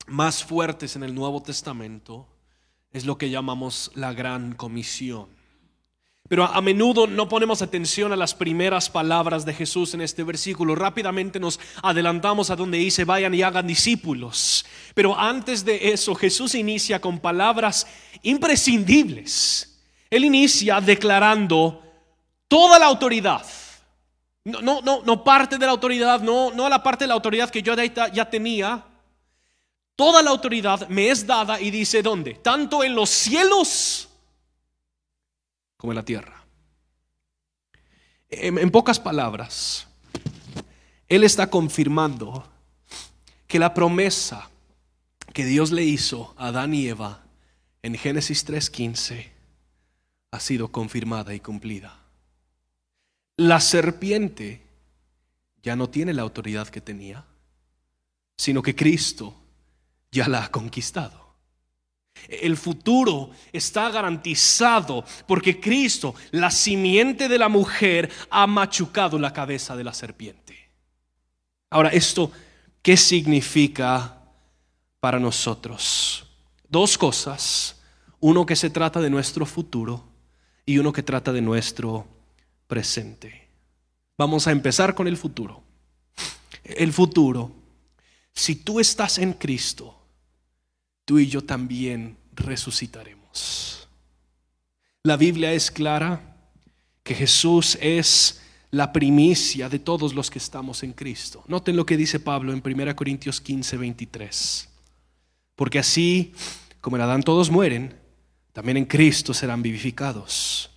más 0.06 0.44
fuertes 0.44 0.94
en 0.94 1.02
el 1.02 1.16
Nuevo 1.16 1.42
Testamento 1.42 2.28
es 2.92 3.04
lo 3.04 3.18
que 3.18 3.30
llamamos 3.30 3.90
la 3.96 4.12
gran 4.12 4.54
comisión. 4.54 5.28
Pero 6.30 6.44
a 6.44 6.60
menudo 6.60 7.08
no 7.08 7.28
ponemos 7.28 7.60
atención 7.60 8.12
a 8.12 8.16
las 8.16 8.36
primeras 8.36 8.88
palabras 8.88 9.44
de 9.44 9.52
Jesús 9.52 9.94
en 9.94 10.00
este 10.00 10.22
versículo. 10.22 10.76
Rápidamente 10.76 11.40
nos 11.40 11.58
adelantamos 11.82 12.50
a 12.50 12.56
donde 12.56 12.78
dice, 12.78 13.04
vayan 13.04 13.34
y 13.34 13.42
hagan 13.42 13.66
discípulos. 13.66 14.64
Pero 14.94 15.18
antes 15.18 15.64
de 15.64 15.90
eso, 15.90 16.14
Jesús 16.14 16.54
inicia 16.54 17.00
con 17.00 17.18
palabras 17.18 17.84
imprescindibles. 18.22 19.82
Él 20.08 20.24
inicia 20.24 20.80
declarando 20.80 21.82
toda 22.46 22.78
la 22.78 22.86
autoridad. 22.86 23.44
No, 24.44 24.62
no, 24.62 24.82
no, 24.82 25.02
no 25.02 25.24
parte 25.24 25.58
de 25.58 25.66
la 25.66 25.72
autoridad, 25.72 26.20
no, 26.20 26.52
no 26.52 26.68
la 26.68 26.80
parte 26.80 27.02
de 27.02 27.08
la 27.08 27.14
autoridad 27.14 27.50
que 27.50 27.60
yo 27.60 27.74
ya 27.74 28.30
tenía, 28.30 28.86
Toda 29.96 30.22
la 30.22 30.30
autoridad 30.30 30.88
me 30.88 31.10
es 31.10 31.26
dada 31.26 31.60
y 31.60 31.70
dice 31.70 32.02
dónde? 32.02 32.32
Tanto 32.34 32.82
en 32.82 32.94
los 32.94 33.10
cielos 33.10 34.09
como 35.80 35.92
en 35.92 35.96
la 35.96 36.04
tierra. 36.04 36.44
En, 38.28 38.70
pocas 38.70 39.00
palabras, 39.00 39.88
Él 41.08 41.24
está 41.24 41.48
confirmando 41.48 42.46
que 43.48 43.58
la 43.58 43.72
promesa 43.72 44.50
que 45.32 45.46
Dios 45.46 45.72
le 45.72 45.84
hizo 45.84 46.34
a 46.36 46.48
Adán 46.48 46.74
y 46.74 46.86
Eva 46.86 47.22
en 47.82 47.94
Génesis 47.94 48.46
3:15 48.46 49.30
ha 50.32 50.38
sido 50.38 50.70
confirmada 50.70 51.34
y 51.34 51.40
cumplida. 51.40 51.98
La 53.38 53.58
serpiente 53.58 54.60
ya 55.62 55.76
no 55.76 55.88
tiene 55.88 56.12
la 56.12 56.22
autoridad 56.22 56.68
que 56.68 56.82
tenía, 56.82 57.24
sino 58.36 58.60
que 58.60 58.76
Cristo 58.76 59.34
ya 60.12 60.28
la 60.28 60.44
ha 60.44 60.50
conquistado. 60.50 61.19
El 62.28 62.56
futuro 62.56 63.30
está 63.52 63.90
garantizado 63.90 65.04
porque 65.26 65.60
Cristo, 65.60 66.14
la 66.30 66.50
simiente 66.50 67.28
de 67.28 67.38
la 67.38 67.48
mujer, 67.48 68.10
ha 68.30 68.46
machucado 68.46 69.18
la 69.18 69.32
cabeza 69.32 69.76
de 69.76 69.84
la 69.84 69.94
serpiente. 69.94 70.70
Ahora, 71.70 71.90
¿esto 71.90 72.32
qué 72.82 72.96
significa 72.96 74.18
para 75.00 75.18
nosotros? 75.18 76.26
Dos 76.68 76.98
cosas. 76.98 77.76
Uno 78.20 78.44
que 78.44 78.56
se 78.56 78.70
trata 78.70 79.00
de 79.00 79.10
nuestro 79.10 79.46
futuro 79.46 80.04
y 80.66 80.78
uno 80.78 80.92
que 80.92 81.02
trata 81.02 81.32
de 81.32 81.40
nuestro 81.40 82.06
presente. 82.66 83.48
Vamos 84.18 84.46
a 84.46 84.50
empezar 84.52 84.94
con 84.94 85.08
el 85.08 85.16
futuro. 85.16 85.62
El 86.62 86.92
futuro, 86.92 87.50
si 88.34 88.56
tú 88.56 88.78
estás 88.78 89.18
en 89.18 89.32
Cristo, 89.32 89.99
tú 91.10 91.18
y 91.18 91.26
yo 91.26 91.42
también 91.42 92.16
resucitaremos. 92.36 93.88
La 95.02 95.16
Biblia 95.16 95.52
es 95.52 95.68
clara 95.68 96.36
que 97.02 97.16
Jesús 97.16 97.76
es 97.80 98.40
la 98.70 98.92
primicia 98.92 99.68
de 99.68 99.80
todos 99.80 100.14
los 100.14 100.30
que 100.30 100.38
estamos 100.38 100.84
en 100.84 100.92
Cristo. 100.92 101.42
Noten 101.48 101.74
lo 101.74 101.84
que 101.84 101.96
dice 101.96 102.20
Pablo 102.20 102.52
en 102.52 102.62
1 102.64 102.94
Corintios 102.94 103.40
15, 103.40 103.76
23. 103.76 104.68
Porque 105.56 105.80
así 105.80 106.32
como 106.80 106.94
en 106.94 107.02
Adán 107.02 107.24
todos 107.24 107.50
mueren, 107.50 107.98
también 108.52 108.76
en 108.76 108.84
Cristo 108.84 109.34
serán 109.34 109.62
vivificados. 109.62 110.70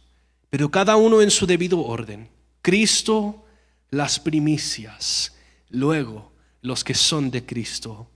Pero 0.50 0.72
cada 0.72 0.96
uno 0.96 1.22
en 1.22 1.30
su 1.30 1.46
debido 1.46 1.80
orden. 1.80 2.28
Cristo 2.64 3.46
las 3.92 4.20
primicias, 4.20 5.36
luego 5.70 6.34
los 6.64 6.84
que 6.84 6.96
son 6.96 7.30
de 7.30 7.46
Cristo 7.46 8.10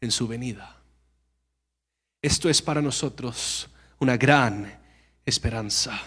en 0.00 0.10
su 0.10 0.26
venida. 0.26 0.81
Esto 2.22 2.48
es 2.48 2.62
para 2.62 2.80
nosotros 2.80 3.68
una 3.98 4.16
gran 4.16 4.80
esperanza. 5.26 6.00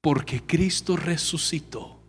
Porque 0.00 0.42
Cristo 0.42 0.96
resucitó. 0.96 2.00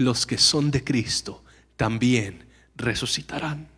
Los 0.00 0.26
que 0.26 0.38
son 0.38 0.70
de 0.70 0.84
Cristo 0.84 1.44
también 1.76 2.46
resucitarán. 2.76 3.68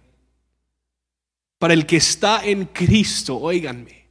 Para 1.58 1.74
el 1.74 1.86
que 1.86 1.96
está 1.96 2.44
en 2.44 2.66
Cristo, 2.66 3.38
oíganme, 3.38 4.06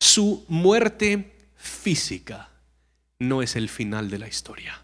su 0.00 0.44
muerte 0.48 1.50
física 1.56 2.50
no 3.18 3.42
es 3.42 3.56
el 3.56 3.68
final 3.68 4.08
de 4.08 4.18
la 4.18 4.28
historia. 4.28 4.82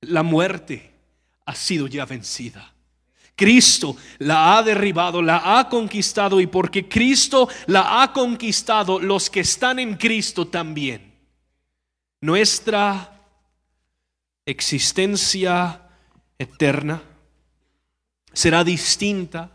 La 0.00 0.22
muerte 0.22 0.92
ha 1.44 1.54
sido 1.54 1.86
ya 1.86 2.04
vencida. 2.04 2.75
Cristo 3.36 3.96
la 4.18 4.56
ha 4.56 4.62
derribado, 4.62 5.20
la 5.20 5.58
ha 5.58 5.68
conquistado 5.68 6.40
y 6.40 6.46
porque 6.46 6.88
Cristo 6.88 7.48
la 7.66 8.02
ha 8.02 8.12
conquistado, 8.12 8.98
los 8.98 9.28
que 9.28 9.40
están 9.40 9.78
en 9.78 9.96
Cristo 9.96 10.48
también. 10.48 11.12
Nuestra 12.22 13.20
existencia 14.46 15.82
eterna 16.38 17.02
será 18.32 18.64
distinta 18.64 19.50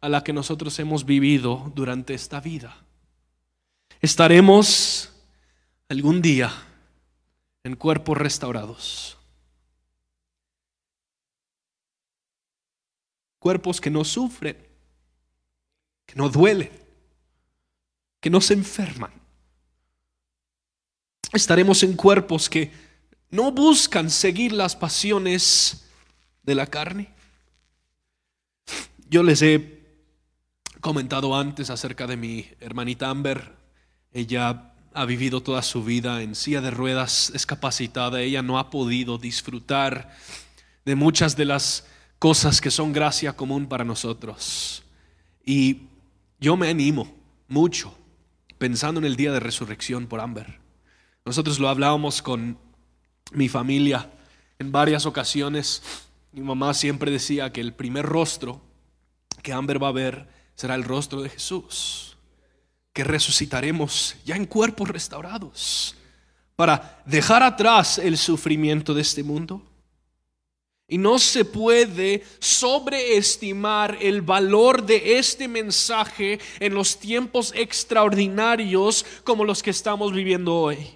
a 0.00 0.08
la 0.08 0.24
que 0.24 0.32
nosotros 0.32 0.78
hemos 0.78 1.04
vivido 1.04 1.70
durante 1.74 2.14
esta 2.14 2.40
vida. 2.40 2.74
Estaremos 4.00 5.12
algún 5.90 6.22
día 6.22 6.52
en 7.64 7.76
cuerpos 7.76 8.16
restaurados 8.16 9.13
cuerpos 13.44 13.78
que 13.78 13.90
no 13.90 14.04
sufren, 14.04 14.56
que 16.06 16.14
no 16.14 16.30
duelen, 16.30 16.70
que 18.18 18.30
no 18.30 18.40
se 18.40 18.54
enferman. 18.54 19.12
Estaremos 21.30 21.82
en 21.82 21.92
cuerpos 21.92 22.48
que 22.48 22.72
no 23.28 23.52
buscan 23.52 24.08
seguir 24.08 24.52
las 24.52 24.74
pasiones 24.74 25.90
de 26.42 26.54
la 26.54 26.66
carne. 26.68 27.12
Yo 29.10 29.22
les 29.22 29.42
he 29.42 29.78
comentado 30.80 31.36
antes 31.36 31.68
acerca 31.68 32.06
de 32.06 32.16
mi 32.16 32.48
hermanita 32.60 33.10
Amber. 33.10 33.52
Ella 34.14 34.72
ha 34.94 35.04
vivido 35.04 35.42
toda 35.42 35.60
su 35.60 35.84
vida 35.84 36.22
en 36.22 36.34
silla 36.34 36.62
de 36.62 36.70
ruedas, 36.70 37.28
discapacitada. 37.34 38.22
Ella 38.22 38.40
no 38.40 38.58
ha 38.58 38.70
podido 38.70 39.18
disfrutar 39.18 40.16
de 40.86 40.94
muchas 40.94 41.36
de 41.36 41.44
las 41.44 41.84
cosas 42.18 42.60
que 42.60 42.70
son 42.70 42.92
gracia 42.92 43.34
común 43.34 43.66
para 43.66 43.84
nosotros. 43.84 44.82
Y 45.44 45.82
yo 46.40 46.56
me 46.56 46.68
animo 46.68 47.12
mucho 47.48 47.94
pensando 48.58 49.00
en 49.00 49.06
el 49.06 49.16
día 49.16 49.32
de 49.32 49.40
resurrección 49.40 50.06
por 50.06 50.20
Amber. 50.20 50.60
Nosotros 51.24 51.58
lo 51.58 51.68
hablábamos 51.68 52.22
con 52.22 52.58
mi 53.32 53.48
familia 53.48 54.10
en 54.58 54.72
varias 54.72 55.06
ocasiones. 55.06 55.82
Mi 56.32 56.42
mamá 56.42 56.74
siempre 56.74 57.10
decía 57.10 57.52
que 57.52 57.60
el 57.60 57.72
primer 57.72 58.06
rostro 58.06 58.60
que 59.42 59.52
Amber 59.52 59.82
va 59.82 59.88
a 59.88 59.92
ver 59.92 60.28
será 60.54 60.74
el 60.74 60.84
rostro 60.84 61.20
de 61.22 61.28
Jesús, 61.28 62.16
que 62.92 63.04
resucitaremos 63.04 64.16
ya 64.24 64.36
en 64.36 64.46
cuerpos 64.46 64.88
restaurados 64.88 65.96
para 66.56 67.02
dejar 67.04 67.42
atrás 67.42 67.98
el 67.98 68.16
sufrimiento 68.16 68.94
de 68.94 69.02
este 69.02 69.22
mundo 69.22 69.62
y 70.86 70.98
no 70.98 71.18
se 71.18 71.44
puede 71.44 72.22
sobreestimar 72.38 73.96
el 74.00 74.20
valor 74.22 74.84
de 74.84 75.18
este 75.18 75.48
mensaje 75.48 76.38
en 76.60 76.74
los 76.74 76.98
tiempos 76.98 77.52
extraordinarios 77.56 79.04
como 79.24 79.44
los 79.44 79.62
que 79.62 79.70
estamos 79.70 80.12
viviendo 80.12 80.54
hoy. 80.54 80.90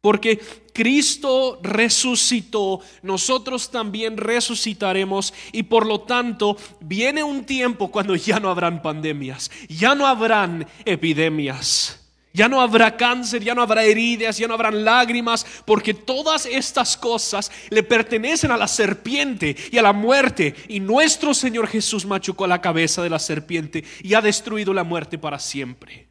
Porque 0.00 0.38
Cristo 0.72 1.60
resucitó, 1.62 2.80
nosotros 3.02 3.70
también 3.70 4.16
resucitaremos 4.16 5.32
y 5.52 5.62
por 5.62 5.86
lo 5.86 6.00
tanto 6.02 6.56
viene 6.80 7.22
un 7.22 7.44
tiempo 7.44 7.90
cuando 7.90 8.14
ya 8.14 8.38
no 8.38 8.50
habrán 8.50 8.82
pandemias, 8.82 9.50
ya 9.68 9.94
no 9.94 10.06
habrán 10.06 10.66
epidemias 10.84 12.03
ya 12.34 12.48
no 12.48 12.60
habrá 12.60 12.96
cáncer, 12.96 13.44
ya 13.44 13.54
no 13.54 13.62
habrá 13.62 13.84
heridas, 13.84 14.36
ya 14.36 14.48
no 14.48 14.54
habrán 14.54 14.84
lágrimas, 14.84 15.46
porque 15.64 15.94
todas 15.94 16.46
estas 16.46 16.96
cosas 16.96 17.50
le 17.70 17.84
pertenecen 17.84 18.50
a 18.50 18.56
la 18.56 18.66
serpiente 18.66 19.56
y 19.70 19.78
a 19.78 19.82
la 19.82 19.92
muerte. 19.92 20.52
Y 20.66 20.80
nuestro 20.80 21.32
Señor 21.32 21.68
Jesús 21.68 22.04
machucó 22.04 22.48
la 22.48 22.60
cabeza 22.60 23.04
de 23.04 23.10
la 23.10 23.20
serpiente 23.20 23.84
y 24.02 24.14
ha 24.14 24.20
destruido 24.20 24.74
la 24.74 24.82
muerte 24.82 25.16
para 25.16 25.38
siempre. 25.38 26.08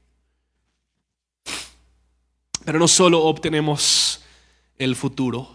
Pero 2.63 2.79
no 2.79 2.87
solo 2.87 3.21
obtenemos 3.25 4.23
el 4.77 4.95
futuro, 4.95 5.53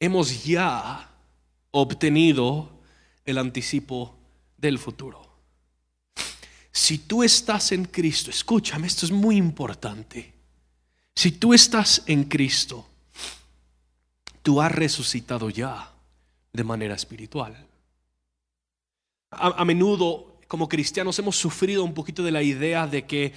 hemos 0.00 0.42
ya 0.42 1.10
obtenido 1.70 2.70
el 3.26 3.36
anticipo 3.36 4.16
del 4.56 4.78
futuro. 4.78 5.23
Si 6.76 6.98
tú 6.98 7.22
estás 7.22 7.70
en 7.70 7.84
Cristo, 7.84 8.30
escúchame, 8.30 8.88
esto 8.88 9.06
es 9.06 9.12
muy 9.12 9.36
importante. 9.36 10.34
Si 11.14 11.30
tú 11.30 11.54
estás 11.54 12.02
en 12.06 12.24
Cristo, 12.24 12.84
tú 14.42 14.60
has 14.60 14.72
resucitado 14.72 15.50
ya 15.50 15.92
de 16.52 16.64
manera 16.64 16.96
espiritual. 16.96 17.68
A, 19.30 19.64
menudo, 19.64 20.40
como 20.48 20.68
cristianos, 20.68 21.16
hemos 21.20 21.36
sufrido 21.36 21.84
un 21.84 21.94
poquito 21.94 22.24
de 22.24 22.32
la 22.32 22.42
idea 22.42 22.88
de 22.88 23.06
que 23.06 23.32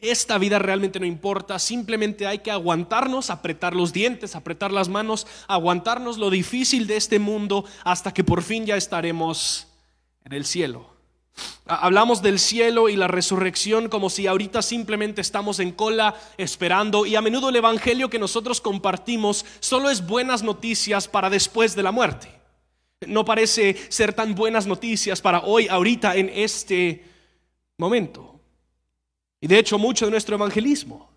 esta 0.00 0.38
vida 0.38 0.58
realmente 0.58 0.98
no 0.98 1.04
importa, 1.04 1.58
simplemente 1.58 2.26
hay 2.26 2.38
que 2.38 2.50
aguantarnos, 2.50 3.28
apretar 3.28 3.76
los 3.76 3.92
dientes, 3.92 4.34
apretar 4.34 4.72
las 4.72 4.88
manos, 4.88 5.26
aguantarnos 5.46 6.16
lo 6.16 6.30
difícil 6.30 6.86
de 6.86 6.96
este 6.96 7.18
mundo 7.18 7.66
hasta 7.84 8.14
que 8.14 8.24
por 8.24 8.42
fin 8.42 8.64
ya 8.64 8.76
estaremos 8.78 9.68
en 10.24 10.32
el 10.32 10.46
cielo. 10.46 10.97
Hablamos 11.66 12.22
del 12.22 12.38
cielo 12.38 12.88
y 12.88 12.96
la 12.96 13.08
resurrección 13.08 13.88
como 13.88 14.10
si 14.10 14.26
ahorita 14.26 14.62
simplemente 14.62 15.20
estamos 15.20 15.60
en 15.60 15.72
cola 15.72 16.14
esperando 16.36 17.06
y 17.06 17.16
a 17.16 17.22
menudo 17.22 17.48
el 17.50 17.56
Evangelio 17.56 18.10
que 18.10 18.18
nosotros 18.18 18.60
compartimos 18.60 19.44
solo 19.60 19.90
es 19.90 20.06
buenas 20.06 20.42
noticias 20.42 21.08
para 21.08 21.30
después 21.30 21.74
de 21.74 21.82
la 21.82 21.92
muerte. 21.92 22.28
No 23.06 23.24
parece 23.24 23.76
ser 23.90 24.12
tan 24.12 24.34
buenas 24.34 24.66
noticias 24.66 25.20
para 25.20 25.40
hoy, 25.40 25.68
ahorita, 25.68 26.16
en 26.16 26.30
este 26.34 27.04
momento. 27.76 28.40
Y 29.40 29.46
de 29.46 29.58
hecho 29.58 29.78
mucho 29.78 30.04
de 30.04 30.10
nuestro 30.10 30.34
evangelismo 30.34 31.07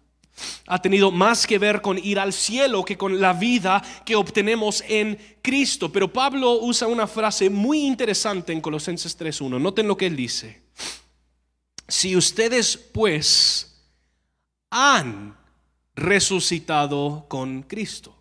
ha 0.68 0.82
tenido 0.82 1.12
más 1.12 1.46
que 1.46 1.60
ver 1.60 1.82
con 1.82 1.98
ir 1.98 2.20
al 2.20 2.34
cielo 2.34 2.84
que 2.84 2.98
con 2.98 3.20
la 3.20 3.34
vida 3.34 3.82
que 4.06 4.16
obtenemos 4.16 4.84
en 4.88 5.18
Cristo. 5.42 5.92
Pero 5.92 6.12
Pablo 6.12 6.60
usa 6.62 6.88
una 6.88 7.08
frase 7.08 7.50
muy 7.50 7.86
interesante 7.86 8.54
en 8.54 8.62
Colosenses 8.62 9.18
3.1. 9.18 9.60
Noten 9.60 9.88
lo 9.88 9.98
que 9.98 10.08
él 10.08 10.16
dice. 10.16 10.62
Si 11.88 12.16
ustedes 12.16 12.78
pues 12.78 13.76
han 14.70 15.38
resucitado 15.96 17.26
con 17.28 17.64
Cristo. 17.64 18.16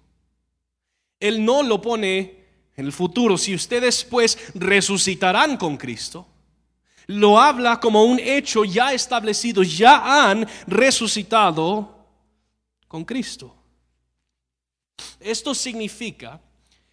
Él 1.21 1.45
no 1.45 1.63
lo 1.63 1.81
pone 1.81 2.45
en 2.77 2.87
el 2.87 2.93
futuro. 2.93 3.39
Si 3.39 3.55
ustedes 3.55 4.05
pues 4.05 4.37
resucitarán 4.55 5.57
con 5.57 5.77
Cristo 5.77 6.27
lo 7.11 7.41
habla 7.41 7.81
como 7.81 8.05
un 8.05 8.21
hecho 8.21 8.65
ya 8.65 8.93
establecido, 8.93 9.65
ya 9.65 10.31
han 10.31 10.47
resucitado 10.69 12.00
con 12.91 13.05
Cristo. 13.05 13.55
Esto 15.21 15.55
significa 15.55 16.41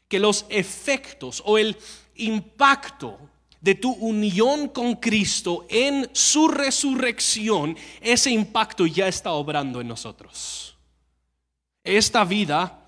que 0.07 0.19
los 0.19 0.45
efectos 0.47 1.41
o 1.43 1.57
el 1.57 1.75
impacto 2.17 3.17
de 3.59 3.73
tu 3.73 3.93
unión 3.93 4.67
con 4.67 4.97
Cristo 4.97 5.65
en 5.67 6.07
su 6.13 6.49
resurrección, 6.49 7.75
ese 7.99 8.29
impacto 8.29 8.85
ya 8.85 9.07
está 9.07 9.31
obrando 9.31 9.81
en 9.81 9.87
nosotros. 9.87 10.77
Esta 11.83 12.23
vida 12.25 12.79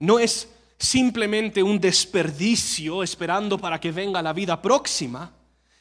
no 0.00 0.18
es 0.18 0.48
simplemente 0.76 1.62
un 1.62 1.78
desperdicio 1.78 3.04
esperando 3.04 3.58
para 3.58 3.78
que 3.78 3.92
venga 3.92 4.20
la 4.20 4.32
vida 4.32 4.60
próxima 4.60 5.35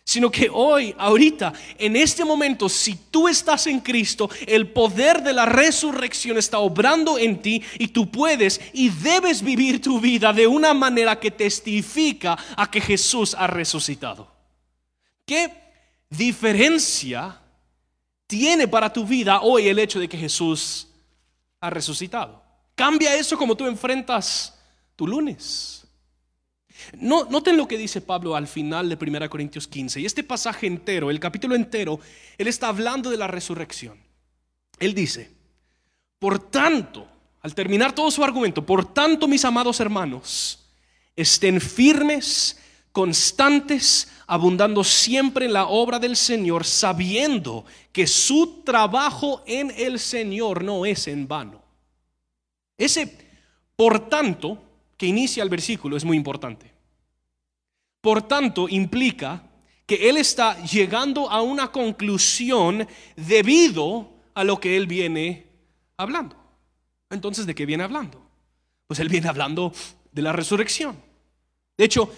sino 0.05 0.29
que 0.29 0.47
hoy, 0.53 0.93
ahorita, 0.99 1.51
en 1.79 1.95
este 1.95 2.23
momento, 2.23 2.69
si 2.69 2.95
tú 3.09 3.27
estás 3.27 3.65
en 3.65 3.79
Cristo, 3.79 4.29
el 4.45 4.69
poder 4.71 5.23
de 5.23 5.33
la 5.33 5.47
resurrección 5.47 6.37
está 6.37 6.59
obrando 6.59 7.17
en 7.17 7.41
ti 7.41 7.63
y 7.79 7.87
tú 7.87 8.11
puedes 8.11 8.61
y 8.71 8.89
debes 8.89 9.41
vivir 9.41 9.81
tu 9.81 9.99
vida 9.99 10.31
de 10.31 10.45
una 10.45 10.75
manera 10.75 11.19
que 11.19 11.31
testifica 11.31 12.37
a 12.55 12.69
que 12.69 12.79
Jesús 12.79 13.35
ha 13.35 13.47
resucitado. 13.47 14.31
¿Qué 15.25 15.51
diferencia 16.07 17.41
tiene 18.27 18.67
para 18.67 18.93
tu 18.93 19.07
vida 19.07 19.41
hoy 19.41 19.67
el 19.67 19.79
hecho 19.79 19.99
de 19.99 20.07
que 20.07 20.19
Jesús 20.19 20.87
ha 21.59 21.71
resucitado? 21.71 22.43
Cambia 22.75 23.15
eso 23.15 23.35
como 23.39 23.57
tú 23.57 23.65
enfrentas 23.65 24.55
tu 24.95 25.07
lunes 25.07 25.84
no, 26.99 27.25
noten 27.25 27.57
lo 27.57 27.67
que 27.67 27.77
dice 27.77 28.01
Pablo 28.01 28.35
al 28.35 28.47
final 28.47 28.89
de 28.89 28.97
1 28.99 29.29
Corintios 29.29 29.67
15. 29.67 30.01
Y 30.01 30.05
este 30.05 30.23
pasaje 30.23 30.67
entero, 30.67 31.09
el 31.09 31.19
capítulo 31.19 31.55
entero, 31.55 31.99
él 32.37 32.47
está 32.47 32.67
hablando 32.67 33.09
de 33.09 33.17
la 33.17 33.27
resurrección. 33.27 33.97
Él 34.79 34.93
dice, 34.93 35.31
por 36.19 36.39
tanto, 36.39 37.07
al 37.41 37.55
terminar 37.55 37.93
todo 37.93 38.11
su 38.11 38.23
argumento, 38.23 38.65
por 38.65 38.93
tanto, 38.93 39.27
mis 39.27 39.45
amados 39.45 39.79
hermanos, 39.79 40.65
estén 41.15 41.61
firmes, 41.61 42.59
constantes, 42.91 44.09
abundando 44.27 44.83
siempre 44.83 45.45
en 45.45 45.53
la 45.53 45.67
obra 45.67 45.99
del 45.99 46.15
Señor, 46.15 46.65
sabiendo 46.65 47.65
que 47.91 48.07
su 48.07 48.63
trabajo 48.63 49.43
en 49.45 49.71
el 49.77 49.99
Señor 49.99 50.63
no 50.63 50.85
es 50.85 51.07
en 51.07 51.27
vano. 51.27 51.61
Ese, 52.77 53.17
por 53.75 54.09
tanto, 54.09 54.64
que 54.97 55.05
inicia 55.05 55.43
el 55.43 55.49
versículo 55.49 55.97
es 55.97 56.05
muy 56.05 56.17
importante. 56.17 56.73
Por 58.01 58.21
tanto, 58.21 58.69
implica 58.69 59.43
que 59.85 60.09
él 60.09 60.17
está 60.17 60.63
llegando 60.63 61.29
a 61.29 61.41
una 61.41 61.71
conclusión 61.71 62.87
debido 63.15 64.13
a 64.33 64.43
lo 64.43 64.59
que 64.59 64.77
él 64.77 64.87
viene 64.87 65.47
hablando. 65.97 66.35
Entonces, 67.09 67.45
¿de 67.45 67.55
qué 67.55 67.65
viene 67.65 67.83
hablando? 67.83 68.21
Pues 68.87 68.99
él 68.99 69.09
viene 69.09 69.27
hablando 69.27 69.73
de 70.11 70.21
la 70.21 70.33
resurrección. 70.33 70.97
De 71.77 71.85
hecho, 71.85 72.11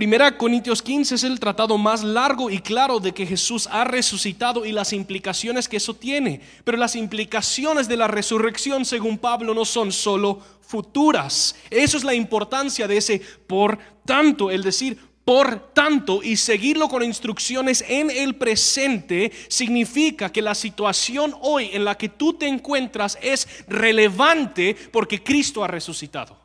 Primera 0.00 0.38
Corintios 0.38 0.80
15 0.80 1.16
es 1.16 1.24
el 1.24 1.38
tratado 1.38 1.76
más 1.76 2.02
largo 2.02 2.48
y 2.48 2.60
claro 2.60 3.00
de 3.00 3.12
que 3.12 3.26
Jesús 3.26 3.68
ha 3.70 3.84
resucitado 3.84 4.64
y 4.64 4.72
las 4.72 4.94
implicaciones 4.94 5.68
que 5.68 5.76
eso 5.76 5.92
tiene. 5.92 6.40
Pero 6.64 6.78
las 6.78 6.96
implicaciones 6.96 7.86
de 7.86 7.98
la 7.98 8.08
resurrección, 8.08 8.86
según 8.86 9.18
Pablo, 9.18 9.52
no 9.52 9.66
son 9.66 9.92
solo 9.92 10.40
futuras. 10.62 11.54
Eso 11.68 11.98
es 11.98 12.04
la 12.04 12.14
importancia 12.14 12.88
de 12.88 12.96
ese 12.96 13.20
por 13.46 13.78
tanto, 14.06 14.50
el 14.50 14.62
decir 14.62 14.96
por 15.22 15.74
tanto, 15.74 16.22
y 16.22 16.38
seguirlo 16.38 16.88
con 16.88 17.02
instrucciones 17.02 17.84
en 17.86 18.10
el 18.10 18.36
presente 18.36 19.30
significa 19.48 20.32
que 20.32 20.40
la 20.40 20.54
situación 20.54 21.34
hoy 21.42 21.68
en 21.74 21.84
la 21.84 21.98
que 21.98 22.08
tú 22.08 22.32
te 22.32 22.48
encuentras 22.48 23.18
es 23.20 23.46
relevante 23.68 24.74
porque 24.92 25.22
Cristo 25.22 25.62
ha 25.62 25.68
resucitado. 25.68 26.39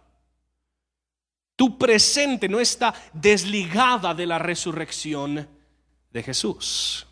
Tu 1.55 1.77
presente 1.77 2.49
no 2.49 2.59
está 2.59 2.93
desligada 3.13 4.13
de 4.13 4.25
la 4.25 4.39
resurrección 4.39 5.47
de 6.11 6.23
Jesús. 6.23 7.07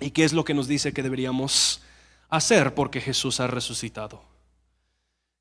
¿Y 0.00 0.10
qué 0.10 0.24
es 0.24 0.32
lo 0.32 0.44
que 0.44 0.54
nos 0.54 0.68
dice 0.68 0.92
que 0.92 1.02
deberíamos 1.02 1.82
hacer 2.28 2.74
porque 2.74 3.00
Jesús 3.00 3.40
ha 3.40 3.46
resucitado? 3.46 4.22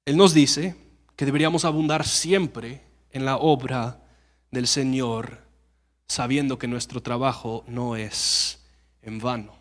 Él 0.05 0.17
nos 0.17 0.33
dice 0.33 0.75
que 1.15 1.25
deberíamos 1.25 1.65
abundar 1.65 2.05
siempre 2.07 2.81
en 3.11 3.25
la 3.25 3.37
obra 3.37 3.99
del 4.49 4.67
Señor 4.67 5.39
sabiendo 6.07 6.59
que 6.59 6.67
nuestro 6.67 7.01
trabajo 7.01 7.63
no 7.67 7.95
es 7.95 8.61
en 9.01 9.19
vano. 9.19 9.55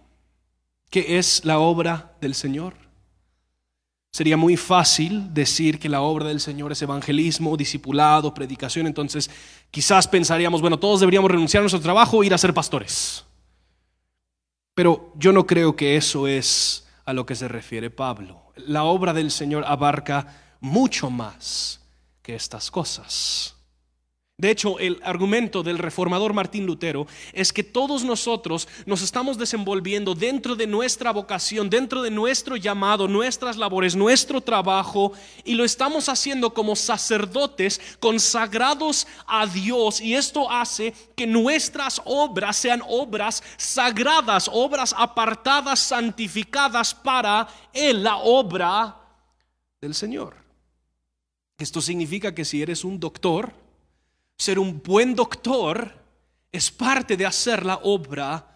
¿Qué 0.90 1.18
es 1.18 1.44
la 1.44 1.60
obra 1.60 2.16
del 2.20 2.34
Señor? 2.34 2.74
Sería 4.12 4.36
muy 4.36 4.56
fácil 4.56 5.32
decir 5.32 5.78
que 5.78 5.88
la 5.88 6.00
obra 6.00 6.26
del 6.26 6.40
Señor 6.40 6.72
es 6.72 6.82
evangelismo, 6.82 7.56
discipulado, 7.56 8.34
predicación. 8.34 8.88
Entonces, 8.88 9.30
quizás 9.70 10.08
pensaríamos, 10.08 10.60
bueno, 10.60 10.78
todos 10.78 10.98
deberíamos 11.00 11.30
renunciar 11.30 11.60
a 11.60 11.64
nuestro 11.64 11.80
trabajo 11.80 12.22
e 12.22 12.26
ir 12.26 12.34
a 12.34 12.38
ser 12.38 12.52
pastores. 12.52 13.24
Pero 14.74 15.12
yo 15.16 15.32
no 15.32 15.46
creo 15.46 15.76
que 15.76 15.96
eso 15.96 16.26
es 16.26 16.88
a 17.04 17.12
lo 17.12 17.24
que 17.24 17.36
se 17.36 17.46
refiere 17.46 17.90
Pablo. 17.90 18.52
La 18.56 18.82
obra 18.82 19.12
del 19.12 19.30
Señor 19.30 19.64
abarca 19.66 20.56
mucho 20.60 21.08
más 21.08 21.80
que 22.22 22.34
estas 22.34 22.70
cosas. 22.70 23.56
De 24.40 24.50
hecho, 24.50 24.78
el 24.78 24.98
argumento 25.04 25.62
del 25.62 25.76
reformador 25.76 26.32
Martín 26.32 26.64
Lutero 26.64 27.06
es 27.34 27.52
que 27.52 27.62
todos 27.62 28.04
nosotros 28.04 28.68
nos 28.86 29.02
estamos 29.02 29.36
desenvolviendo 29.36 30.14
dentro 30.14 30.56
de 30.56 30.66
nuestra 30.66 31.12
vocación, 31.12 31.68
dentro 31.68 32.00
de 32.00 32.10
nuestro 32.10 32.56
llamado, 32.56 33.06
nuestras 33.06 33.58
labores, 33.58 33.94
nuestro 33.94 34.40
trabajo, 34.40 35.12
y 35.44 35.56
lo 35.56 35.62
estamos 35.62 36.08
haciendo 36.08 36.54
como 36.54 36.74
sacerdotes 36.74 37.82
consagrados 38.00 39.06
a 39.26 39.46
Dios. 39.46 40.00
Y 40.00 40.14
esto 40.14 40.50
hace 40.50 40.94
que 41.14 41.26
nuestras 41.26 42.00
obras 42.06 42.56
sean 42.56 42.80
obras 42.88 43.42
sagradas, 43.58 44.48
obras 44.50 44.94
apartadas, 44.96 45.80
santificadas 45.80 46.94
para 46.94 47.46
Él, 47.74 48.02
la 48.02 48.16
obra 48.16 48.96
del 49.82 49.94
Señor. 49.94 50.34
Esto 51.58 51.82
significa 51.82 52.34
que 52.34 52.46
si 52.46 52.62
eres 52.62 52.84
un 52.84 52.98
doctor, 52.98 53.59
ser 54.40 54.58
un 54.58 54.82
buen 54.82 55.14
doctor 55.14 55.92
es 56.50 56.70
parte 56.70 57.14
de 57.14 57.26
hacer 57.26 57.66
la 57.66 57.78
obra 57.82 58.46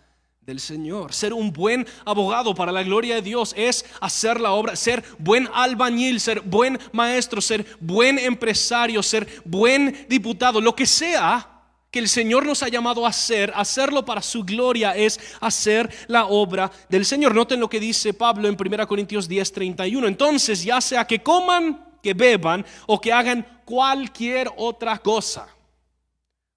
del 0.41 0.59
Señor. 0.59 1.13
Ser 1.13 1.35
un 1.35 1.53
buen 1.53 1.87
abogado 2.07 2.55
para 2.55 2.73
la 2.73 2.83
gloria 2.83 3.17
de 3.17 3.23
Dios 3.23 3.53
es 3.55 3.85
hacer 4.01 4.41
la 4.41 4.53
obra, 4.53 4.77
ser 4.77 5.05
buen 5.19 5.47
albañil, 5.53 6.21
ser 6.21 6.41
buen 6.41 6.79
maestro, 6.93 7.43
ser 7.43 7.67
buen 7.81 8.19
empresario, 8.19 9.03
ser 9.03 9.29
buen 9.45 10.07
diputado, 10.09 10.59
lo 10.59 10.75
que 10.75 10.87
sea 10.87 11.51
que 11.91 11.99
el 11.99 12.09
Señor 12.09 12.47
nos 12.47 12.63
ha 12.63 12.69
llamado 12.69 13.05
a 13.05 13.11
hacer, 13.11 13.53
hacerlo 13.55 14.07
para 14.07 14.23
su 14.23 14.43
gloria, 14.43 14.97
es 14.97 15.21
hacer 15.39 15.95
la 16.09 16.25
obra 16.25 16.73
del 16.89 17.05
Señor. 17.05 17.35
Noten 17.35 17.61
lo 17.61 17.69
que 17.69 17.79
dice 17.79 18.15
Pablo 18.15 18.49
en 18.49 18.57
1 18.59 18.89
Corintios 18.89 19.29
10, 19.29 19.53
31. 19.53 20.09
Entonces, 20.09 20.65
ya 20.65 20.81
sea 20.81 21.07
que 21.07 21.23
coman, 21.23 21.85
que 22.03 22.15
beban 22.15 22.65
o 22.87 22.99
que 22.99 23.13
hagan 23.13 23.47
cualquier 23.65 24.51
otra 24.57 24.99
cosa, 24.99 25.54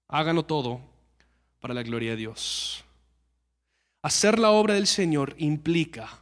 háganlo 0.08 0.44
todo 0.44 0.80
para 1.60 1.74
la 1.74 1.82
gloria 1.82 2.10
de 2.10 2.16
Dios. 2.16 2.84
Hacer 4.02 4.38
la 4.38 4.50
obra 4.50 4.74
del 4.74 4.86
Señor 4.86 5.34
implica 5.38 6.18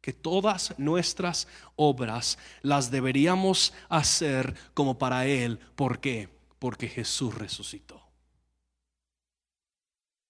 que 0.00 0.12
todas 0.12 0.74
nuestras 0.78 1.48
obras 1.76 2.38
las 2.62 2.90
deberíamos 2.90 3.72
hacer 3.88 4.54
como 4.74 4.98
para 4.98 5.26
Él. 5.26 5.58
¿Por 5.74 6.00
qué? 6.00 6.28
Porque 6.58 6.88
Jesús 6.88 7.34
resucitó. 7.34 8.00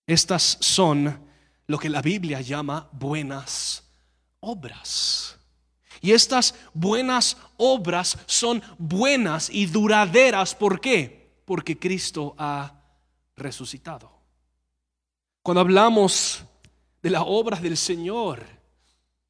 Estas 0.06 0.58
son 0.60 1.26
lo 1.66 1.78
que 1.78 1.88
la 1.88 2.02
Biblia 2.02 2.40
llama 2.40 2.88
buenas 2.92 3.82
obras. 4.40 5.38
Y 6.00 6.12
estas 6.12 6.54
buenas 6.72 7.36
obras 7.56 8.18
son 8.26 8.62
buenas 8.78 9.50
y 9.50 9.66
duraderas. 9.66 10.54
¿Por 10.54 10.80
qué? 10.80 11.32
Porque 11.44 11.78
Cristo 11.78 12.34
ha 12.38 12.83
resucitado. 13.36 14.10
Cuando 15.42 15.60
hablamos 15.60 16.44
de 17.02 17.10
la 17.10 17.22
obra 17.22 17.58
del 17.58 17.76
Señor, 17.76 18.44